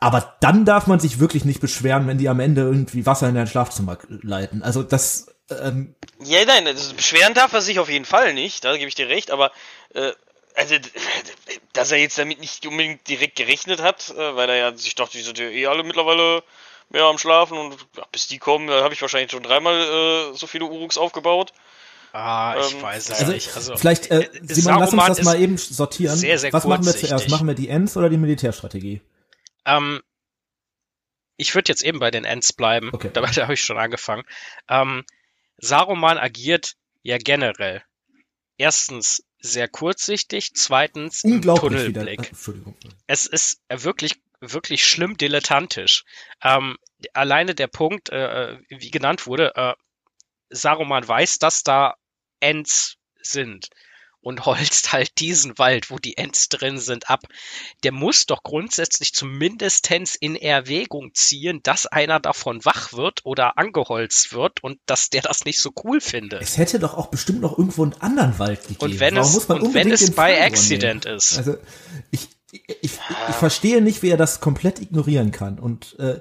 [0.00, 3.36] Aber dann darf man sich wirklich nicht beschweren, wenn die am Ende irgendwie Wasser in
[3.36, 4.62] dein Schlafzimmer leiten.
[4.62, 8.76] Also das, ähm, Ja, nein, also beschweren darf er sich auf jeden Fall nicht, da
[8.76, 9.52] gebe ich dir recht, aber
[9.94, 10.12] äh,
[10.54, 10.74] also,
[11.72, 15.18] dass er jetzt damit nicht unbedingt direkt gerechnet hat, äh, weil er ja sich dachte,
[15.18, 16.42] die sind ja eh alle mittlerweile
[16.90, 20.36] mehr am Schlafen und ja, bis die kommen, da habe ich wahrscheinlich schon dreimal äh,
[20.36, 21.52] so viele Uruks aufgebaut.
[22.12, 23.56] Ah, ich Ähm, weiß es also nicht.
[23.56, 26.16] Also, vielleicht, äh, äh, Simon, lass uns das mal eben sortieren.
[26.16, 27.30] sehr, sehr Was machen wir zuerst?
[27.30, 29.00] Machen wir die Ends oder die Militärstrategie?
[29.64, 30.02] Ähm,
[31.38, 32.90] ich würde jetzt eben bei den Ends bleiben.
[32.92, 33.10] Okay.
[33.14, 34.24] Damit habe ich schon angefangen.
[34.68, 35.04] Ähm,
[35.56, 37.82] Saruman agiert ja generell.
[38.58, 42.00] Erstens sehr kurzsichtig, zweitens Unglaublich wieder.
[42.00, 42.26] Tunnelblick.
[42.26, 42.76] Äh, Entschuldigung.
[43.06, 46.04] es ist äh, wirklich, wirklich schlimm dilettantisch.
[46.42, 46.76] Ähm,
[47.14, 49.74] alleine der Punkt, äh, wie genannt wurde, äh,
[50.50, 51.94] Saruman weiß, dass da
[52.42, 53.70] Ents sind
[54.22, 57.20] und holzt halt diesen Wald, wo die Ents drin sind, ab.
[57.82, 64.32] Der muss doch grundsätzlich zumindestens in Erwägung ziehen, dass einer davon wach wird oder angeholzt
[64.32, 66.40] wird und dass der das nicht so cool findet.
[66.40, 68.92] Es hätte doch auch bestimmt noch irgendwo einen anderen Wald gegeben.
[68.92, 71.16] Und wenn Warum es, und wenn es bei Fangorn Accident nehmen?
[71.16, 71.36] ist.
[71.36, 71.56] Also
[72.12, 72.92] ich, ich, ich,
[73.28, 75.58] ich verstehe nicht, wie er das komplett ignorieren kann.
[75.58, 76.20] Und äh,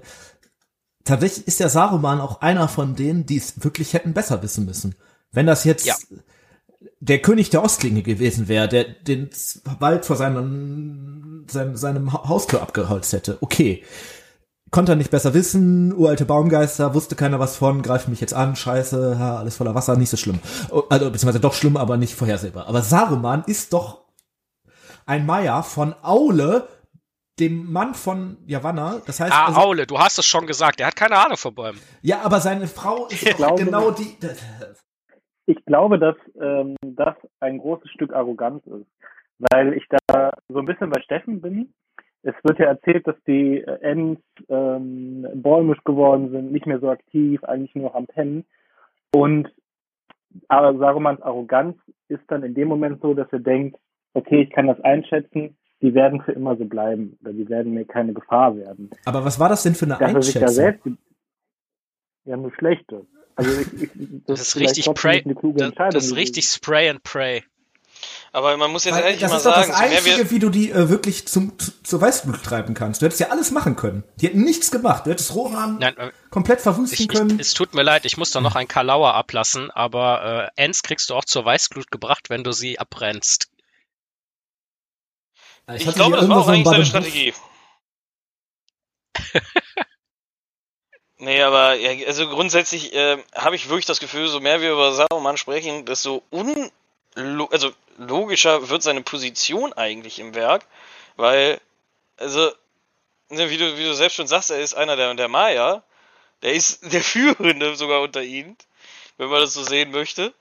[1.03, 4.95] tatsächlich ist der Saruman auch einer von denen, die es wirklich hätten besser wissen müssen.
[5.31, 5.95] Wenn das jetzt Ja.
[6.99, 9.29] der König der Ostklinge gewesen wäre, der den
[9.79, 13.83] Wald vor seinem, seinem, seinem Ha- Haustür abgeholzt hätte, okay.
[14.71, 18.55] Konnte er nicht besser wissen, uralte Baumgeister, wusste keiner was von, greift mich jetzt an,
[18.55, 20.39] scheiße, alles voller Wasser, nicht so schlimm.
[20.69, 22.67] Oh, Also, beziehungsweise doch schlimm, aber nicht vorhersehbar.
[22.67, 24.05] Aber Saruman ist doch
[25.05, 26.69] ein Maya von Aule,
[27.37, 29.01] dem Mann von Yavanna.
[29.05, 31.53] Das heißt, Ah, also, Aule, du hast es schon gesagt, der hat keine Ahnung von
[31.53, 31.79] Bäumen.
[32.01, 34.15] ja, aber seine Frau ist doch glaube- genau die.
[35.51, 38.87] Ich glaube, dass ähm, das ein großes Stück Arroganz ist,
[39.51, 41.73] weil ich da so ein bisschen bei Steffen bin.
[42.23, 46.89] Es wird ja erzählt, dass die äh, Ents ähm, bäumisch geworden sind, nicht mehr so
[46.89, 48.45] aktiv, eigentlich nur noch am Pennen.
[49.13, 49.51] Und
[50.47, 51.75] aber Sarumans Arroganz
[52.07, 53.77] ist dann in dem Moment so, dass er denkt,
[54.13, 57.85] okay, ich kann das einschätzen, die werden für immer so bleiben oder die werden mir
[57.85, 58.91] keine Gefahr werden.
[59.03, 60.63] Aber was war das denn für eine Dass er sich da Einschätzung?
[60.63, 60.87] selbst
[62.23, 63.05] ja nur schlechte.
[63.35, 63.89] Also ich, ich,
[64.27, 66.23] Das ist vielleicht richtig pray, nicht eine kluge das, Entscheidung das ist gewesen.
[66.23, 67.43] richtig Spray and Pray.
[68.33, 70.13] Aber man muss jetzt Weil ehrlich das mal ist doch sagen, das so mehr wir,
[70.13, 73.01] Einzige, wie du die äh, wirklich zum, zu, zur Weißblut treiben kannst.
[73.01, 74.03] Du hättest ja alles machen können.
[74.17, 75.05] Die hätten nichts gemacht.
[75.05, 77.39] Du hättest Rohan Nein, äh, komplett verwüsten ich, ich, können.
[77.39, 81.09] es tut mir leid, ich muss da noch ein Kalauer ablassen, aber äh, Ents kriegst
[81.09, 83.49] du auch zur Weißglut gebracht, wenn du sie abbrennst.
[85.73, 87.33] ich hatte glaube, das war auch eigentlich seine Strategie.
[91.21, 94.91] nee, aber ja, also grundsätzlich äh, habe ich wirklich das Gefühl, so mehr wir über
[94.93, 96.71] Saruman sprechen, desto un
[97.15, 100.65] also logischer wird seine Position eigentlich im Werk,
[101.17, 101.59] weil
[102.17, 102.51] also
[103.29, 105.83] ne, wie du wie du selbst schon sagst, er ist einer der der Maya,
[106.41, 108.57] der ist der führende sogar unter ihnen,
[109.17, 110.33] wenn man das so sehen möchte.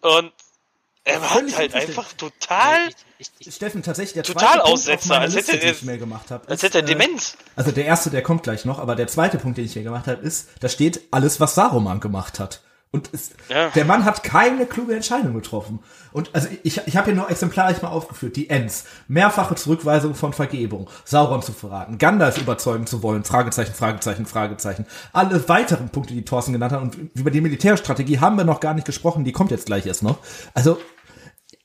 [0.00, 0.32] Und
[1.04, 5.10] er hat Völlig halt einfach total Ich, ich, Steffen, tatsächlich der Total zweite Punkt auf
[5.10, 6.48] als hätte Liste, die er- ich mir gemacht habe.
[6.48, 7.36] als hätte er äh, Demenz.
[7.56, 10.06] Also der erste, der kommt gleich noch, aber der zweite Punkt, den ich hier gemacht
[10.06, 12.62] habe, ist, da steht alles, was Saruman gemacht hat.
[12.90, 13.68] Und es, Ja.
[13.70, 15.80] der Mann hat keine kluge Entscheidung getroffen.
[16.12, 20.32] Und also ich, ich habe hier nur exemplarisch mal aufgeführt, die Ents, mehrfache Zurückweisung von
[20.32, 24.86] Vergebung, Sauron zu verraten, Gandalf überzeugen zu wollen, Fragezeichen, Fragezeichen, Fragezeichen.
[25.12, 28.72] Alle weiteren Punkte, die Thorsten genannt hat, und über die Militärstrategie haben wir noch gar
[28.72, 30.18] nicht gesprochen, die kommt jetzt gleich erst noch.
[30.54, 30.78] Also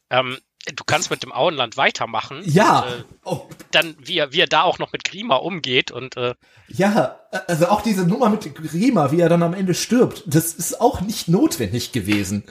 [0.09, 2.41] ähm, du kannst mit dem Auenland weitermachen.
[2.45, 5.91] ja, Und, äh, oh, dann, wie er, wie er da auch noch mit Grima umgeht
[5.91, 6.35] und äh,
[6.69, 10.79] Ja, also auch diese Nummer mit Grima, wie er dann am Ende stirbt, das ist
[10.79, 12.43] auch nicht notwendig gewesen.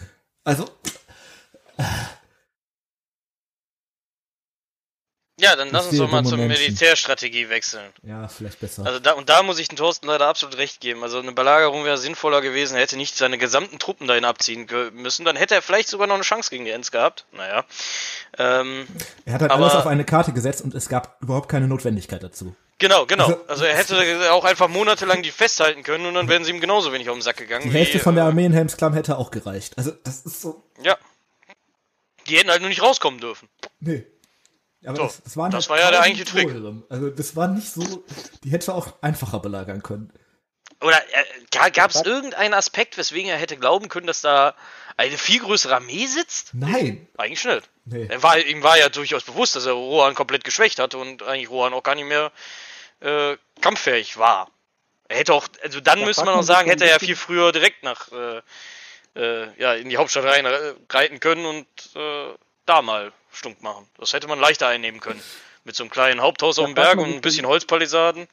[0.45, 0.67] Also,
[5.43, 6.39] Ja, dann lass uns doch mal zur.
[6.39, 7.91] Militärstrategie wechseln.
[8.05, 8.87] ja, vielleicht besser.
[8.87, 11.03] Also da, und da muss ich den Thorsten leider absolut recht geben.
[11.03, 12.77] Also eine Belagerung wäre sinnvoller gewesen.
[12.77, 15.25] Er hätte nicht seine gesamten Truppen dahin abziehen müssen.
[15.25, 17.27] Dann hätte er vielleicht sogar noch eine Chance gegen die Ents gehabt.
[17.33, 17.65] Naja.
[18.39, 18.87] Ähm,
[19.25, 22.23] er hat halt aber- alles auf eine Karte gesetzt und es gab überhaupt keine Notwendigkeit
[22.23, 22.55] dazu.
[22.79, 23.25] genau, genau.
[23.27, 26.61] Also- Also er hätte auch einfach monatelang die festhalten können und dann wären sie ihm
[26.61, 27.65] genauso wenig auf den Sack gegangen.
[27.65, 29.77] Die Hälfte wie, von der äh, Armee in Helmsklamm hätte auch gereicht.
[29.77, 30.97] Also, das ist so, Ja.
[32.29, 33.49] Die hätten halt nur nicht rauskommen dürfen.
[33.81, 34.07] nee.
[34.85, 36.49] Aber So, das, das, waren das halt war ja der eigentliche Trick.
[36.89, 38.05] Also, das war nicht so,
[38.43, 40.13] die hätte auch einfacher belagern können.
[40.81, 44.55] Oder äh, gab es irgendeinen Aspekt, weswegen er hätte glauben können, dass da
[44.97, 46.51] eine viel größere Armee sitzt?
[46.55, 47.07] Nein.
[47.17, 47.63] Eigentlich schnell.
[47.85, 48.07] Nee.
[48.09, 51.51] Er war, ihm war ja durchaus bewusst, dass er Rohan komplett geschwächt hatte und eigentlich
[51.51, 52.33] Rohan auch gar nicht mehr
[53.01, 54.51] äh, kampffähig war.
[55.09, 57.53] Er hätte auch, also dann Da müsste man auch sagen, hätte er ja viel früher
[57.53, 58.41] direkt nach, äh,
[59.15, 62.35] äh, ja, in die Hauptstadt rein äh, reiten können und äh,
[62.67, 63.87] da mal stunk machen.
[63.99, 65.21] Das hätte man leichter einnehmen können.
[65.65, 68.27] Mit so einem kleinen Haupthaus auf dem Berg und ein bisschen Holzpalisaden.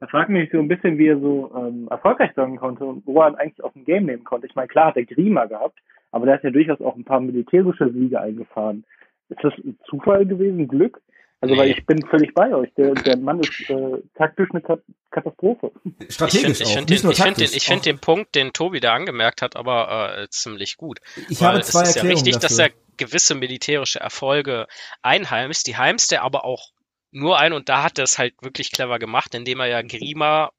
[0.00, 3.22] Da fragt mich so ein bisschen, wie er so ähm, erfolgreich sein konnte und wo
[3.22, 4.46] er eigentlich aus dem Game nehmen konnte.
[4.46, 5.78] Ich meine, klar hat er Grima gehabt,
[6.10, 8.84] aber der hat ja durchaus auch ein paar militärische Siege eingefahren.
[9.28, 11.00] Ist das ein Zufall gewesen, Glück?
[11.42, 11.60] Also, Nee.
[11.60, 12.72] weil ich bin völlig bei euch.
[12.76, 14.80] Der, der Mann ist äh, taktisch eine Kat
[15.10, 15.72] Katastrophe.
[16.08, 18.80] Ich Strategisch finde auch, find den, ich find den, ich find den Punkt, den Tobi
[18.80, 21.00] da angemerkt hat, aber äh, ziemlich gut.
[21.28, 22.72] ich Weil habe zwei es ist ja richtig, dass dafür.
[22.74, 24.68] er gewisse militärische Erfolge
[25.02, 25.66] einheimst.
[25.66, 26.70] Die heimst er aber auch
[27.10, 30.50] nur ein und da hat er es halt wirklich clever gemacht, indem er ja Grima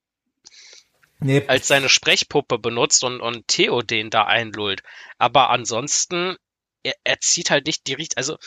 [1.19, 4.83] nee, als seine Sprechpuppe benutzt und, und Theo den da einlullt.
[5.17, 6.35] Aber ansonsten,
[6.83, 8.37] er, er zieht halt nicht die Richt, also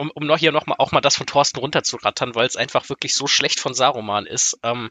[0.00, 2.88] um, um noch hier noch mal auch mal das von Thorsten runterzurattern, weil es einfach
[2.88, 4.90] wirklich so schlecht von Saruman ist, ähm,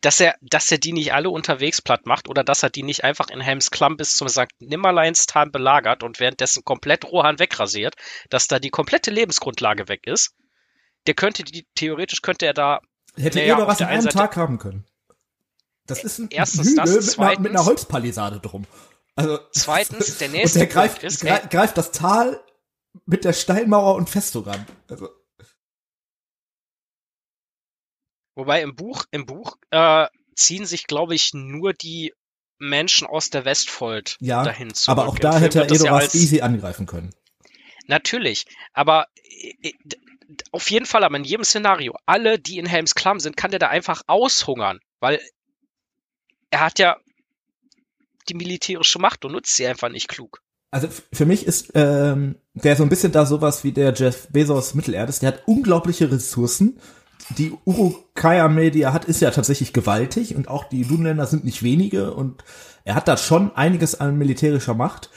[0.00, 3.04] dass er, dass er die nicht alle unterwegs platt macht oder dass er die nicht
[3.04, 4.48] einfach in Helms Klamm bis zum St.
[4.58, 7.94] Nimmerleinstal belagert und währenddessen komplett Rohan wegrasiert,
[8.30, 10.34] dass da die komplette Lebensgrundlage weg ist.
[11.06, 12.80] Der könnte die, theoretisch könnte er da
[13.16, 14.86] hätte naja, jeder was in einem einen Seite- Tag haben können.
[15.86, 18.66] Das ist ein Erstens Hügel das, mit, einer, mit einer Holzpalisade drum.
[19.16, 22.40] Also, Zweitens, der und nächste der greift, ist, grei- greift das Tal
[23.06, 24.66] mit der Steinmauer und Festung an.
[24.88, 25.08] Also,
[28.34, 32.14] Wobei im Buch, im Buch äh, ziehen sich, glaube ich, nur die
[32.58, 34.98] Menschen aus der Westfold ja, dahin zurück.
[34.98, 37.14] aber auch Im da Film hätte er das ja Edoras als- easy angreifen können.
[37.88, 39.72] Natürlich, aber äh, äh,
[40.52, 43.58] auf jeden Fall, aber in jedem Szenario, alle, die in Helms Klamm sind, kann der
[43.60, 45.20] da einfach aushungern, weil
[46.50, 46.96] er hat ja
[48.28, 50.41] die militärische Macht und nutzt sie einfach nicht klug.
[50.72, 54.74] Also für mich ist ähm, der so ein bisschen da sowas wie der Jeff Bezos
[54.74, 55.20] Mittelerdes.
[55.20, 56.78] Der hat unglaubliche Ressourcen.
[57.36, 61.62] Die Urukai-Armee, die er hat, ist ja tatsächlich gewaltig und auch die Dunländer sind nicht
[61.62, 62.42] wenige und
[62.84, 65.10] er hat da schon einiges an militärischer Macht.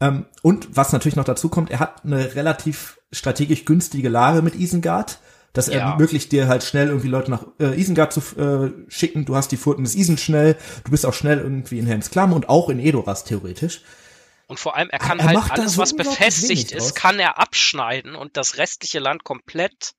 [0.00, 4.54] Ähm, und was natürlich noch dazu kommt, er hat eine relativ strategisch günstige Lage mit
[4.54, 5.18] Isengard.
[5.54, 5.90] Das Ja.
[5.92, 9.24] ermöglicht dir halt schnell irgendwie Leute nach äh, Isengard zu äh, schicken.
[9.24, 10.56] Du hast die Furten des Isen schnell.
[10.84, 13.80] Du bist auch schnell irgendwie in Helms Klamm und auch in Edoras theoretisch.
[14.48, 18.16] Und vor allem, er kann er halt alles, so was befestigt ist, kann er abschneiden
[18.16, 19.92] und das restliche Land komplett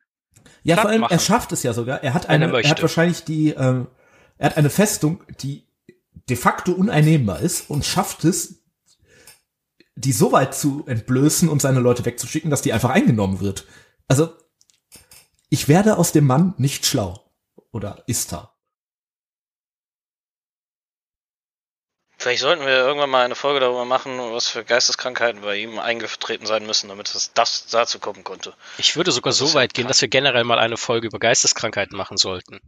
[0.64, 1.14] Ja, vor allem, machen.
[1.14, 2.04] er schafft es ja sogar.
[2.04, 3.88] Er hat Wenn er eine, er, hat wahrscheinlich die, ähm,
[4.40, 5.68] er hat eine Festung, die
[6.30, 8.64] de facto uneinnehmbar ist und schafft es,
[9.96, 13.68] die so weit zu entblößen und seine Leute wegzuschicken, dass die einfach eingenommen wird.
[14.08, 14.34] Also,
[15.50, 17.24] ich werde aus dem Mann nicht schlau.
[17.72, 18.52] Oder ist er?
[22.20, 26.46] Vielleicht sollten wir irgendwann mal eine Folge darüber machen, was für Geisteskrankheiten bei ihm eingetreten
[26.46, 28.54] sein müssen, damit es das dazu kommen konnte.
[28.78, 31.98] Ich würde sogar so ja weit gehen, dass wir generell mal eine Folge über Geisteskrankheiten
[31.98, 32.60] machen sollten.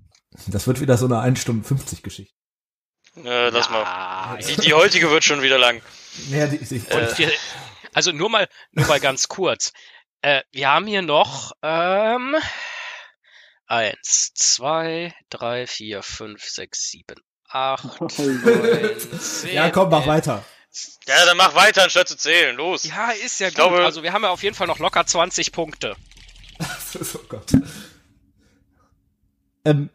[0.47, 2.33] Das wird wieder so eine 1 Stunde 50 Geschichte.
[3.17, 3.83] Äh, lass mal.
[3.83, 5.81] Ah, Die, die heutige wird schon wieder lang.
[6.29, 7.31] Ja, die, die, Äh, wir,
[7.93, 9.73] also nur mal, nur mal ganz kurz.
[10.21, 12.37] Äh, wir haben hier noch ähm,
[13.65, 17.15] eins, zwei, drei, vier, fünf, sechs, sieben,
[17.53, 19.53] acht, neun, zehn.
[19.53, 20.43] ja, komm, mach weiter.
[21.07, 22.55] Ja, dann mach weiter, anstatt zu zählen.
[22.55, 22.85] Los.
[22.85, 23.63] Ja, ist ja Ich gut.
[23.63, 25.95] glaube- also wir haben ja auf jeden Fall noch locker 20 Punkte.
[26.59, 27.51] oh Gott.
[29.65, 29.89] Ähm,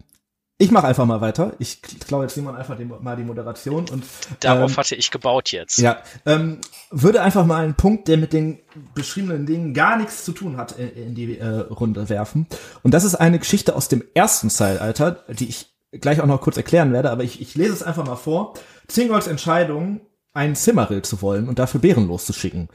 [0.59, 1.53] ich mache einfach mal weiter.
[1.59, 4.05] Ich klaue jetzt Simon einfach die, mal die Moderation und
[4.41, 5.79] Darauf ähm, hatte ich gebaut jetzt.
[5.79, 8.59] Ja, ähm, würde einfach mal einen Punkt, der mit den
[8.95, 12.47] beschriebenen Dingen gar nichts zu tun hat, in, in die äh, Runde werfen.
[12.83, 16.57] Und das ist eine Geschichte aus dem ersten Zeitalter, die ich gleich auch noch kurz
[16.57, 18.55] erklären werde, aber ich, ich lese es einfach mal vor.
[18.89, 20.01] Zingolds Entscheidung,
[20.33, 22.69] einen Zimmerrill zu wollen und dafür Bären loszuschicken.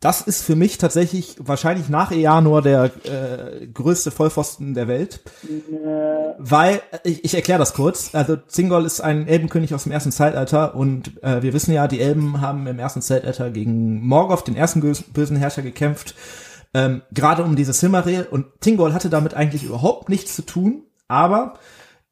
[0.00, 5.20] Das ist für mich tatsächlich wahrscheinlich nach Eanor der äh, größte Vollpfosten der Welt.
[6.38, 10.74] Weil, ich, ich erkläre das kurz, also Zingol ist ein Elbenkönig aus dem ersten Zeitalter
[10.74, 14.80] und äh, wir wissen ja, die Elben haben im ersten Zeitalter gegen Morgoth, den ersten
[14.80, 16.14] bös- bösen Herrscher, gekämpft,
[16.74, 21.54] ähm, gerade um diese Silmaril und Zingol hatte damit eigentlich überhaupt nichts zu tun, aber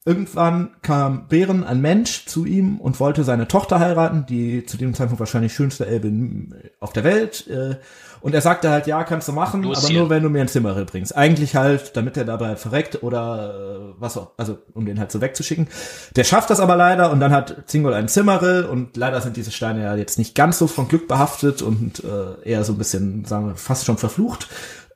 [0.07, 4.93] irgendwann kam Bären, ein Mensch, zu ihm und wollte seine Tochter heiraten, die zu dem
[4.93, 7.47] Zeitpunkt wahrscheinlich schönste Elbin auf der Welt.
[7.49, 7.77] Äh,
[8.21, 9.99] und er sagte halt, ja, kannst du machen, aber Lucien.
[9.99, 11.17] nur wenn du mir ein Zimmerrill bringst.
[11.17, 15.23] Eigentlich halt, damit er dabei verreckt oder äh, was auch, also um den halt so
[15.23, 15.69] wegzuschicken.
[16.17, 19.53] Der schafft das aber leider und dann hat Zingol einen Zimmerrill und leider sind diese
[19.53, 23.25] Steine ja jetzt nicht ganz so von Glück behaftet und äh, eher so ein bisschen,
[23.25, 24.49] sagen wir, fast schon verflucht.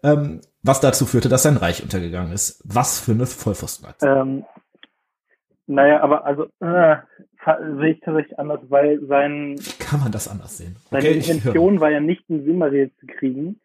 [0.02, 2.60] Ähm, was dazu führte, dass sein Reich untergegangen ist.
[2.64, 3.96] Was für eine Vollpfostenheit.
[4.02, 4.44] Ähm,
[5.68, 6.96] naja, aber also äh,
[7.78, 10.76] sehe ich tatsächlich anders, weil sein, Kann man das anders sehen?
[10.90, 11.34] seine ich höre.
[11.36, 13.60] Intention war ja nicht, einen Simmeril zu kriegen,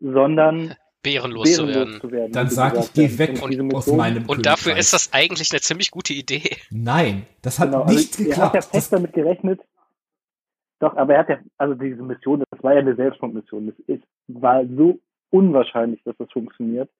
[0.00, 2.00] sondern Bärenlos zu bärenlos werden.
[2.00, 2.32] zu werden.
[2.32, 5.50] Dann wie du sag ich, geh weg Und aus meinem Und dafür ist das eigentlich
[5.52, 6.56] eine ziemlich gute Idee.
[6.70, 8.54] Nein, das hat Genau, also nicht er hat geklappt.
[8.54, 9.60] ja fest damit gerechnet,
[10.80, 13.66] Doch, aber er hat ja, also diese Mission, das war ja eine Selbstmordmission.
[13.68, 14.98] Das ist, war so
[15.30, 16.90] unwahrscheinlich, dass das funktioniert.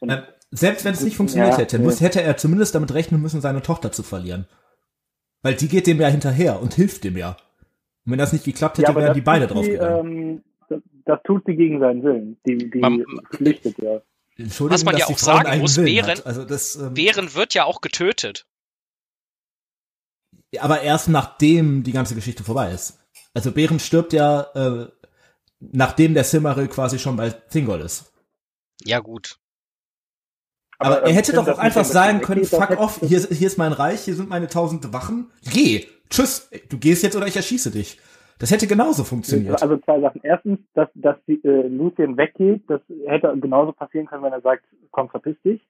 [0.00, 3.20] Und Ähm, selbst wenn es nicht funktioniert Ja, hätte, muss, hätte er zumindest damit rechnen
[3.20, 4.46] müssen, seine Tochter zu verlieren.
[5.42, 7.36] Weil die geht dem ja hinterher und hilft dem ja.
[8.04, 10.42] Und wenn das nicht geklappt hätte, aber wären die beide draufgegangen.
[10.70, 12.36] ähm, das, tut sie gegen seinen Willen.
[12.46, 14.00] Die, die Man- flüchtet ja.
[14.38, 16.20] Entschuldigung, was man ja auch sagen muss, Bären-.
[16.24, 18.46] Also das, ähm, Bären wird ja auch getötet.
[20.58, 22.98] aber erst nachdem die ganze Geschichte vorbei ist.
[23.34, 24.88] Also Bären stirbt ja, äh,
[25.60, 28.12] nachdem der Silmaril quasi schon bei Thingol ist.
[28.84, 29.38] Ja, gut.
[30.78, 33.32] Aber, er ähm, hätte doch das auch einfach sagen können, das fuck off, hier, ist-
[33.32, 37.26] hier ist mein Reich, hier sind meine tausend Wachen, geh, tschüss, du gehst jetzt oder
[37.26, 37.98] ich erschieße dich.
[38.38, 39.62] Das hätte genauso funktioniert.
[39.62, 40.20] Also zwei Sachen.
[40.22, 44.64] Erstens, dass, dass die, äh, Lucien weggeht, das hätte genauso passieren können, wenn er sagt,
[44.90, 45.66] komm, verpiss dich.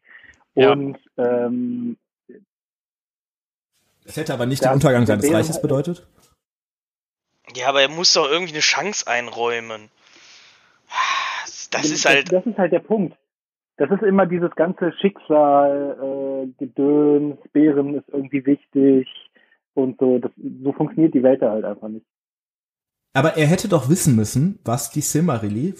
[0.56, 0.72] Ja.
[0.72, 1.96] Und ähm,
[4.04, 6.04] Das hätte aber nicht Ja, den Untergang seines Reiches bedeutet.
[7.54, 9.88] Ja, aber er muss doch irgendwie eine Chance einräumen.
[11.70, 12.32] Das ist halt.
[12.32, 13.16] Das, das ist halt der Punkt.
[13.78, 19.06] Das ist immer dieses ganze Schicksal, äh, Gedöns, Bären ist irgendwie wichtig
[19.74, 20.18] und so.
[20.18, 20.30] Das,
[20.62, 22.06] so funktioniert die Welt da halt einfach nicht.
[23.12, 25.74] Aber er hätte doch wissen müssen, was die Silmarilli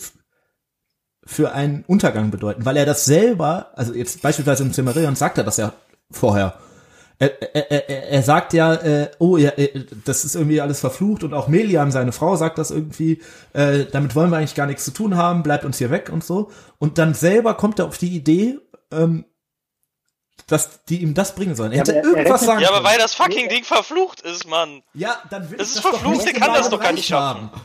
[1.24, 5.44] für einen Untergang bedeuten, weil er das selber, also jetzt beispielsweise im Silmarillion sagt er
[5.44, 5.72] das ja
[6.10, 6.54] vorher.
[7.18, 11.24] Er, er, er, er sagt ja, äh, oh ja, äh, das ist irgendwie alles verflucht
[11.24, 13.22] und auch Melian, seine Frau, sagt das irgendwie,
[13.54, 16.22] äh, damit wollen wir eigentlich gar nichts zu tun haben, bleibt uns hier weg und
[16.24, 16.50] so.
[16.78, 18.58] Und dann selber kommt er auf die Idee,
[18.92, 19.24] ähm,
[20.46, 21.72] dass die ihm das bringen sollen.
[21.72, 24.82] Er Ja, hätte er irgendwas sagen Ja, aber weil das fucking Ding verflucht ist, Mann.
[24.92, 27.50] Ja, dann will Das ist verflucht, der kann das doch gar nicht schaffen.
[27.52, 27.60] haben.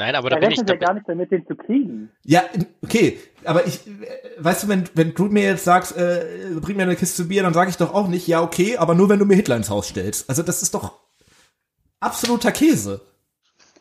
[0.00, 2.10] Nein, aber Da da bin ich, bin, gar nicht damit, den zu kriegen.
[2.24, 2.42] Ja,
[2.82, 3.90] okay, aber ich, äh,
[4.38, 6.24] weißt du, wenn, wenn du mir jetzt sagst, äh,
[6.58, 9.10] bring mir eine Kiste Bier, dann sage ich doch auch nicht, ja, okay, aber nur
[9.10, 10.26] wenn du mir Hitler ins Haus stellst.
[10.30, 10.94] Also das ist doch
[12.00, 13.02] absoluter Käse.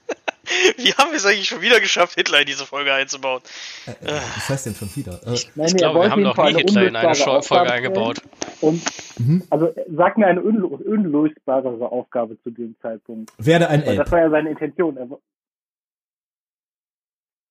[0.77, 3.41] Wie haben wir es eigentlich schon wieder geschafft, Hitler in diese Folge einzubauen?
[3.85, 5.21] Äh, äh, was heißt denn schon wieder?
[5.25, 7.47] Äh, Nein, ich nee, er glaube, wir haben noch nie Hitler in eine unlösbare Scho-
[7.47, 8.21] Folge eingebaut.
[8.59, 8.81] Und
[9.19, 9.43] mhm.
[9.49, 13.31] also sag mir eine unlo unlösbarere Aufgabe zu dem Zeitpunkt.
[13.37, 14.11] Werde ein Weil das Elb.
[14.11, 14.97] war ja seine Intention.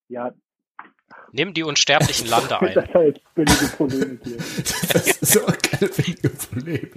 [0.09, 0.33] Ja,
[1.33, 2.75] Nimm die unsterblichen Lande ein.
[2.75, 4.37] das war jetzt billige Polemik hier.
[4.93, 6.91] Das ist so ein keine wenige Problem.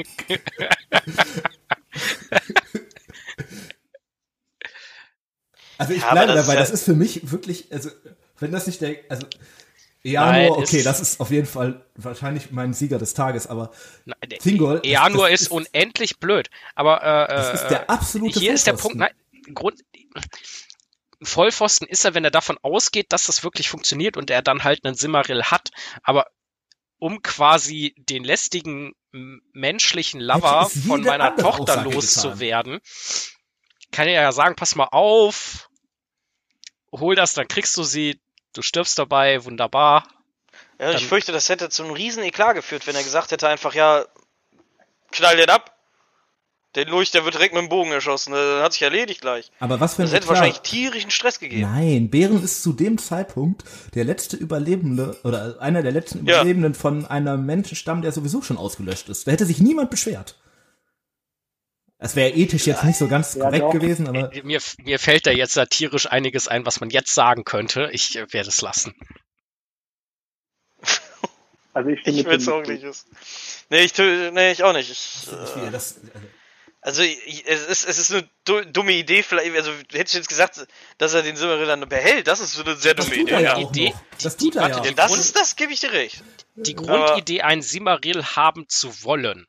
[5.78, 7.89] Also ich Ja, bleibe dabei, ist das ist für mich wirklich, also
[8.39, 9.26] wenn das nicht der, also
[10.03, 13.72] Nein, Eanor, okay, ist- das ist auf jeden Fall wahrscheinlich mein Sieger des Tages, aber
[14.05, 16.49] Nein, der- Thingol, das- Eanur das ist unendlich blöd.
[16.76, 18.97] Aber äh, Das ist äh, der absolute hier ist der Punkt.
[18.97, 19.12] Nein,
[19.53, 19.82] Grund,
[21.22, 24.64] ein Vollpfosten ist er, wenn er davon ausgeht, dass das wirklich funktioniert und er dann
[24.64, 25.70] halt einen Simmeril hat.
[26.04, 26.26] Aber
[26.98, 32.80] um quasi den lästigen menschlichen Lover von meiner Tochter Aussage loszuwerden,
[33.92, 35.70] kann er ja sagen, pass mal auf,
[36.92, 38.22] hol das, dann kriegst du sie,
[38.54, 40.08] du stirbst dabei, wunderbar.
[40.80, 43.76] Ja, ich fürchte, das hätte zu einem riesen Eklat geführt, wenn er gesagt hätte einfach,
[43.76, 44.06] ja,
[45.12, 45.78] knall den ab.
[46.76, 48.32] Den Lurch, der wird direkt mit dem Bogen erschossen.
[48.32, 49.52] Dann hat sich erledigt gleich.
[49.60, 51.62] aber was für ein Das hätte wahrscheinlich tierischen Stress gegeben.
[51.64, 53.64] Nein, Bären ist zu dem Zeitpunkt
[53.94, 56.36] der letzte Überlebende oder einer der letzten Ja.
[56.36, 59.28] Überlebenden von einem Menschenstamm, der sowieso schon ausgelöscht ist.
[59.28, 60.38] Da hätte sich niemand beschwert.
[61.98, 63.74] Es wäre ethisch jetzt nicht so ganz Ja, korrekt doch.
[63.74, 67.90] gewesen, aber Mir, mir fällt da jetzt satirisch einiges ein, was man jetzt sagen könnte.
[67.92, 68.96] Ich äh, werde es lassen.
[71.74, 72.84] Also ich stimme Ich will es Tim auch nicht.
[73.70, 74.90] Nee, ich, nee, ich auch nicht.
[74.92, 76.28] Ich, äh, das, also,
[76.84, 79.22] ich, es, ist, es ist eine du- dumme Idee.
[79.22, 80.66] Vielleicht, also, hättest du jetzt gesagt,
[80.98, 83.34] dass er den Silmaril dann behält, das ist so eine sehr das dumme tut Idee.
[83.36, 83.66] er ja Ja.
[83.66, 84.02] auch Idee- noch.
[84.24, 84.96] Das die- tut er warte, ja die.
[84.96, 86.24] Das, ist, das gebe ich dir recht.
[86.56, 89.46] Die Grundidee, einen Simaril haben zu wollen,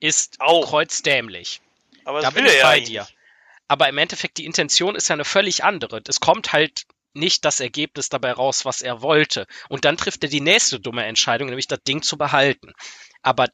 [0.00, 0.66] ist Auch.
[0.68, 1.60] kreuzdämlich.
[2.04, 3.00] Aber Da das bin ich er ja bei eigentlich dir.
[3.02, 3.14] nicht.
[3.68, 6.02] Aber im Endeffekt, die Intention ist ja eine völlig andere.
[6.08, 6.82] Es kommt halt
[7.14, 9.46] nicht das Ergebnis dabei raus, was er wollte.
[9.68, 12.72] Und dann trifft er die nächste dumme Entscheidung, nämlich das Ding zu behalten.
[13.22, 13.48] Aber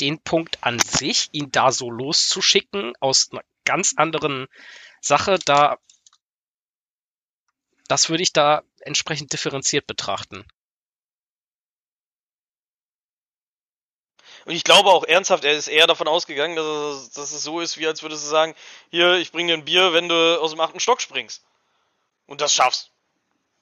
[0.00, 4.46] den Punkt an sich, ihn da so loszuschicken, aus einer ganz anderen
[5.00, 5.78] Sache, da,
[7.88, 10.46] das würde ich da entsprechend differenziert betrachten.
[14.46, 17.60] Und ich glaube auch ernsthaft, er ist eher davon ausgegangen, dass es, dass es so
[17.60, 18.54] ist, wie als würdest du sagen,
[18.90, 21.44] hier, ich bring dir ein Bier, wenn du aus dem achten Stock springst.
[22.26, 22.92] Und das schaffst.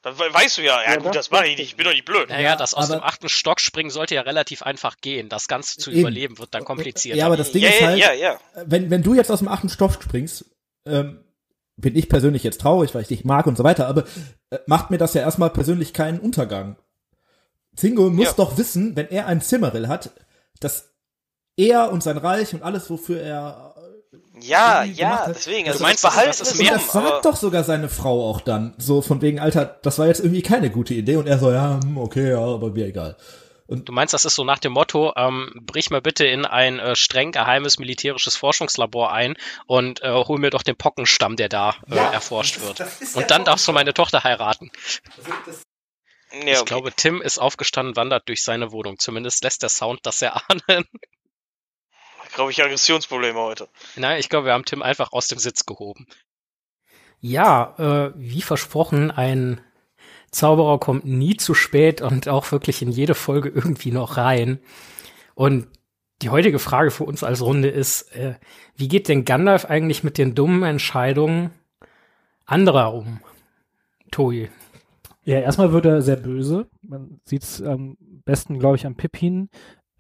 [0.04, 1.84] Dann we- weißt du ja, ja, Ja, gut, das das mache ich nicht, ich bin
[1.86, 2.28] doch nicht blöd.
[2.28, 5.28] Naja, das aus dem achten Stock springen sollte ja relativ einfach gehen.
[5.28, 6.00] Das Ganze zu Eben.
[6.00, 7.18] überleben wird dann komplizierter.
[7.18, 8.38] Ja, aber das Ding ja, ist ja, halt, ja, ja.
[8.66, 10.44] wenn, wenn du jetzt aus dem achten Stoff springst,
[10.86, 11.24] ähm,
[11.76, 14.04] bin ich persönlich jetzt traurig, weil ich dich mag und so weiter, aber
[14.50, 16.76] äh, macht mir das ja erstmal persönlich keinen Untergang.
[17.74, 18.32] Zingo muss Ja.
[18.34, 20.10] doch wissen, wenn er ein Zimmeril hat,
[20.60, 20.90] dass
[21.56, 23.73] er und sein Reich und alles, wofür er
[24.40, 25.66] Ja, ja, deswegen.
[25.66, 28.28] Du Also meinst, das das- das ist Und mehr- das sagt doch sogar seine Frau
[28.28, 28.74] auch dann.
[28.78, 31.16] So von wegen, Alter, das war jetzt irgendwie keine gute Idee.
[31.16, 33.16] Und er so, ja, hm, okay, ja, aber mir egal.
[33.68, 36.96] Du meinst, das ist so nach dem Motto, ähm, brich mal bitte in ein äh,
[36.96, 41.94] streng geheimes militärisches Forschungslabor ein und äh, hol mir doch den Pockenstamm, der da äh,
[41.96, 42.84] erforscht wird.
[43.14, 44.70] Und dann darfst du meine Tochter heiraten.
[46.32, 46.64] ja, Ich okay.
[46.66, 48.98] glaube, Tim ist aufgestanden, wandert durch seine Wohnung.
[48.98, 50.84] Zumindest lässt der Sound das erahnen.
[52.34, 53.68] Glaube ich Aggressionsprobleme heute.
[53.96, 56.06] Nein, ich glaube, wir haben Tim einfach aus dem Sitz gehoben.
[57.20, 59.60] Ja, äh, wie versprochen, ein
[60.30, 64.58] Zauberer kommt nie zu spät und auch wirklich in jede Folge irgendwie noch rein.
[65.34, 65.68] Und
[66.22, 68.34] die heutige Frage für uns als Runde ist, äh,
[68.76, 71.50] wie geht denn Gandalf eigentlich mit den dummen Entscheidungen
[72.44, 73.20] anderer um?
[74.10, 74.48] Toi.
[75.24, 76.66] Ja, erstmal wird er sehr böse.
[76.82, 79.48] Man sieht es am besten, glaube ich, am Pippin.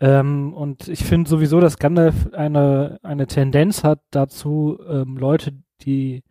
[0.00, 6.22] Ähm, und ich finde sowieso, dass Gandalf eine, eine Tendenz hat dazu, ähm, Leute, die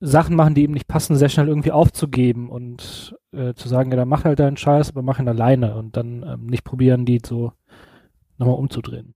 [0.00, 3.96] Sachen machen, die ihm nicht passen, sehr schnell irgendwie aufzugeben und äh, zu sagen, ja,
[3.96, 7.20] dann mach halt deinen Scheiß, aber mach ihn alleine und dann ähm, nicht probieren, die
[7.24, 7.52] so
[8.38, 9.14] nochmal umzudrehen.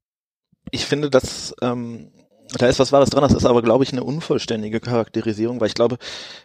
[0.70, 2.10] ich finde, dass ähm,
[2.58, 3.22] da ist was Wahres dran.
[3.22, 5.96] Das ist aber, glaube ich, eine unvollständige Charakterisierung, weil ich glaube,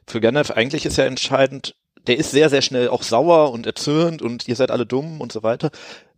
[0.07, 1.75] für Gandalf eigentlich ist ja entscheidend,
[2.07, 5.31] der ist sehr, sehr schnell auch sauer und erzürnt und ihr seid alle dumm und
[5.31, 5.69] so weiter.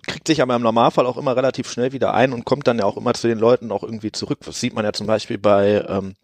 [0.08, 2.86] Kriegt sich aber im Normalfall auch immer relativ schnell wieder ein und kommt dann ja
[2.86, 4.40] auch immer zu den Leuten auch irgendwie zurück.
[4.46, 6.16] Das sieht man ja zum Beispiel bei, ähm,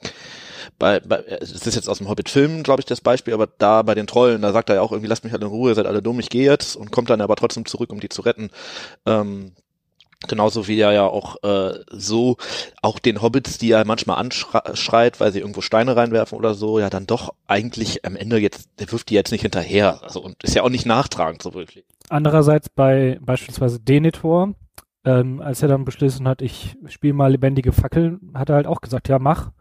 [0.79, 3.95] bei, bei es ist jetzt aus dem Hobbit-Film, glaube ich, das Beispiel, aber da bei
[3.95, 6.01] den Trollen, da sagt er ja auch irgendwie, lasst mich halt in Ruhe, seid alle
[6.01, 8.49] dumm, ich gehe jetzt und kommt dann aber trotzdem zurück, um die zu retten.
[9.05, 9.53] Ähm,
[10.25, 12.37] Genauso wie er ja auch äh, so
[12.81, 16.89] auch den Hobbits, die er manchmal anschreit, weil sie irgendwo Steine reinwerfen oder so, ja
[16.89, 20.01] dann doch eigentlich am Ende jetzt, der wirft die jetzt nicht hinterher.
[20.01, 21.85] Also und ist ja auch nicht nachtragend so wirklich.
[22.09, 24.53] Andererseits bei beispielsweise Denethor,
[25.03, 28.81] ähm, als er dann beschlossen hat, ich spiele mal lebendige Fackeln, hat er halt auch
[28.81, 29.51] gesagt, ja mach,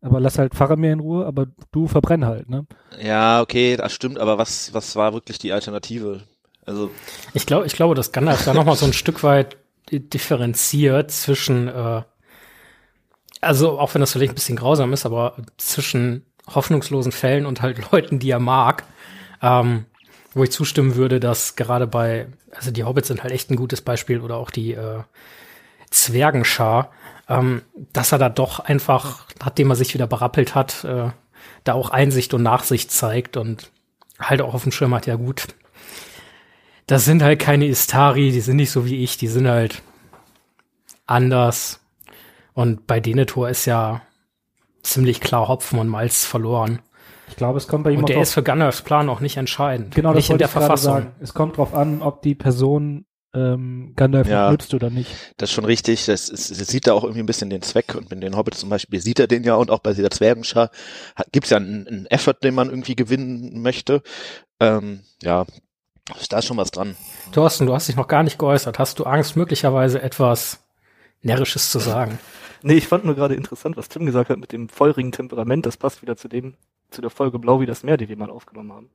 [0.00, 2.66] aber lass halt Faramir in Ruhe, aber du verbrenn halt, ne?
[3.00, 6.22] Ja, okay, das stimmt, aber was, was war wirklich die Alternative?
[6.64, 6.90] Also,
[7.34, 9.56] Ich glaube, ich glaube, dass Gandalf da noch mal so ein Stück weit
[9.90, 12.02] differenziert zwischen, äh,
[13.40, 16.24] also auch wenn das vielleicht ein bisschen grausam ist, aber zwischen
[16.54, 18.84] hoffnungslosen Fällen und halt Leuten, die er mag,
[19.42, 19.86] ähm,
[20.34, 23.80] wo ich zustimmen würde, dass gerade bei, also die Hobbits sind halt echt ein gutes
[23.80, 25.02] Beispiel oder auch die äh,
[25.90, 26.90] Zwergenschar,
[27.28, 27.62] ähm,
[27.92, 31.10] dass er da doch einfach, nachdem er sich wieder berappelt hat, äh,
[31.64, 33.70] da auch Einsicht und Nachsicht zeigt und
[34.18, 35.48] halt auch auf dem Schirm hat, ja gut,
[36.86, 39.82] das sind halt keine Istari, die sind nicht so wie ich, die sind halt
[41.06, 41.80] anders.
[42.54, 44.02] Und bei Denethor ist ja
[44.82, 46.80] ziemlich klar Hopfen und Malz verloren.
[47.30, 49.36] Ich glaube, es kommt bei ihm Und der drauf- ist für Gandalfs Plan auch nicht
[49.36, 49.94] entscheidend.
[49.94, 50.92] Genau, das nicht in wollte der ich gerade Verfassung.
[50.94, 51.12] sagen.
[51.20, 53.04] Es kommt drauf an, ob die Person
[53.34, 54.50] ähm, Gandalf Ja.
[54.50, 55.10] nützt oder nicht.
[55.36, 56.06] das ist schon richtig.
[56.06, 57.94] Das, ist, das sieht da auch irgendwie ein bisschen den Zweck.
[57.94, 60.70] Und mit den Hobbits zum Beispiel sieht er den ja und auch bei dieser Zwergenschar
[61.30, 64.02] gibt es ja einen, einen Effort, den man irgendwie gewinnen möchte.
[64.60, 65.44] Ähm, ja,
[66.18, 66.96] ist da schon was dran.
[67.32, 68.78] Thorsten, du hast dich noch gar nicht geäußert.
[68.78, 70.64] Hast du Angst, möglicherweise etwas
[71.20, 72.18] Närrisches zu sagen?
[72.62, 75.66] Nee, ich fand nur gerade interessant, was Tim gesagt hat mit dem feurigen Temperament.
[75.66, 76.54] Das passt wieder zu dem,
[76.90, 78.90] zu der Folge Blau wie das Meer, die wir mal aufgenommen haben.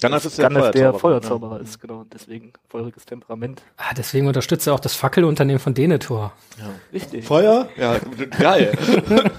[0.00, 1.62] Gandalf Dass ist der Gandalf der Feuerzauberer, Feuerzauberer ja.
[1.62, 2.00] ist, genau.
[2.00, 3.62] Und deswegen feuriges Temperament.
[3.78, 6.32] Ah, deswegen unterstützt er auch das Fackelunternehmen von Denethor.
[6.92, 7.24] Richtig.
[7.24, 7.68] Feuer?
[7.76, 7.98] Ja,
[8.38, 8.76] geil.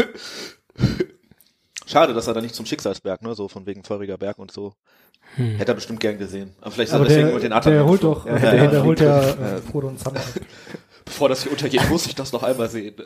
[1.85, 4.73] Schade, dass er da nicht zum Schicksalsberg, ne, so von wegen feuriger Berg und so.
[5.35, 5.55] Hm.
[5.57, 6.53] Hätte er bestimmt gern gesehen.
[6.61, 8.55] Aber vielleicht ist Aber er deswegen der, mit den Atem der holt doch, Ja, der,
[8.55, 8.71] ja, ja.
[8.71, 9.29] der holt ja Ja.
[9.57, 10.13] äh, Frodo und Sam.
[11.05, 12.95] Bevor das hier untergeht, muss ich das noch einmal sehen.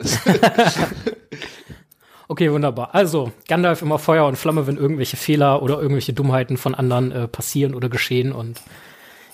[2.32, 2.94] Okay, wunderbar.
[2.94, 7.28] Also, Gandalf immer Feuer und Flamme, wenn irgendwelche Fehler oder irgendwelche Dummheiten von anderen äh,
[7.28, 8.32] passieren oder geschehen.
[8.32, 8.58] Und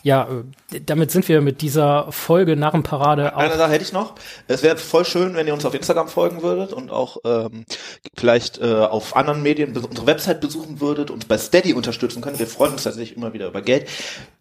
[0.03, 0.27] ja,
[0.73, 3.57] äh, damit sind wir mit dieser Folge Narrenparade Eine auch.
[3.57, 4.17] Sache hätte ich noch.
[4.49, 7.67] Es wäre voll schön, wenn ihr uns auf Instagram folgen würdet und auch ähm,
[8.17, 12.41] vielleicht äh, auf anderen Medien unsere Website besuchen würdet und bei Steady unterstützen könnt.
[12.41, 13.89] Wir freuen uns tatsächlich immer wieder über Geld.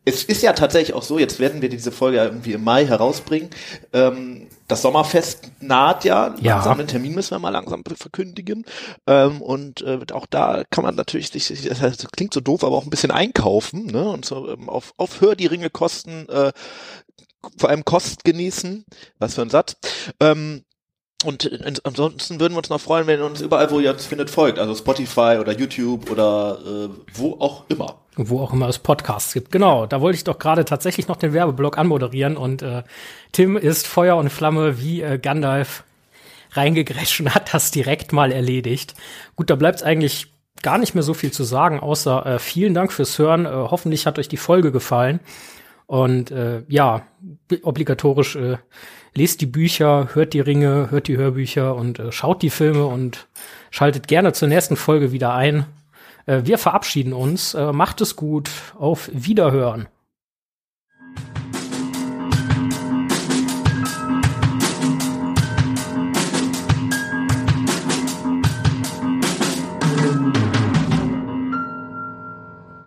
[0.04, 2.88] Es ist ja tatsächlich auch so, jetzt werden wir diese Folge ja irgendwie im Mai
[2.88, 3.52] herausbringen.
[3.94, 6.36] Ähm, das Sommerfest naht ja.
[6.42, 6.56] Ja.
[6.56, 8.66] Langsam den Termin müssen wir mal langsam verkündigen.
[9.08, 12.42] Ähm, und äh, auch da kann man natürlich sich, sich- das heißt, das klingt so
[12.42, 14.08] doof, aber auch ein bisschen einkaufen, ne?
[14.10, 16.52] Und so ähm, auf, auf Hör die Ringe Kosten äh,
[17.58, 18.84] vor allem Kost genießen.
[19.20, 19.78] Was für ein Satz.
[20.20, 20.64] Ähm,
[21.26, 21.50] und
[21.84, 24.60] ansonsten würden wir uns noch freuen, wenn ihr uns überall, wo ihr uns findet, folgt.
[24.60, 27.96] Also Spotify oder YouTube oder äh, wo auch immer.
[28.16, 29.52] wo auch immer es Podcasts gibt.
[29.52, 32.84] Genau, da wollte ich doch gerade tatsächlich noch den Werbeblock anmoderieren und äh,
[33.32, 35.84] Tim ist Feuer und Flamme wie äh, Gandalf
[36.52, 38.94] reingegrätscht und hat das direkt mal erledigt.
[39.36, 42.94] Gut, da bleibt eigentlich gar nicht mehr so viel zu sagen, außer äh, vielen Dank
[42.94, 43.46] fürs Hören.
[43.46, 45.20] Äh, hoffentlich hat euch die Folge gefallen.
[45.88, 47.08] Und äh, ja,
[47.64, 48.58] obligatorisch äh,
[49.18, 53.28] lest die Bücher, hört die Ringe, hört die Hörbücher und äh, schaut die Filme und
[53.72, 55.66] schaltet gerne zur nächsten Folge wieder ein.
[56.28, 57.56] Äh, wir verabschieden uns.
[57.56, 58.50] Äh, macht es gut.
[58.78, 59.88] Auf Wiederhören.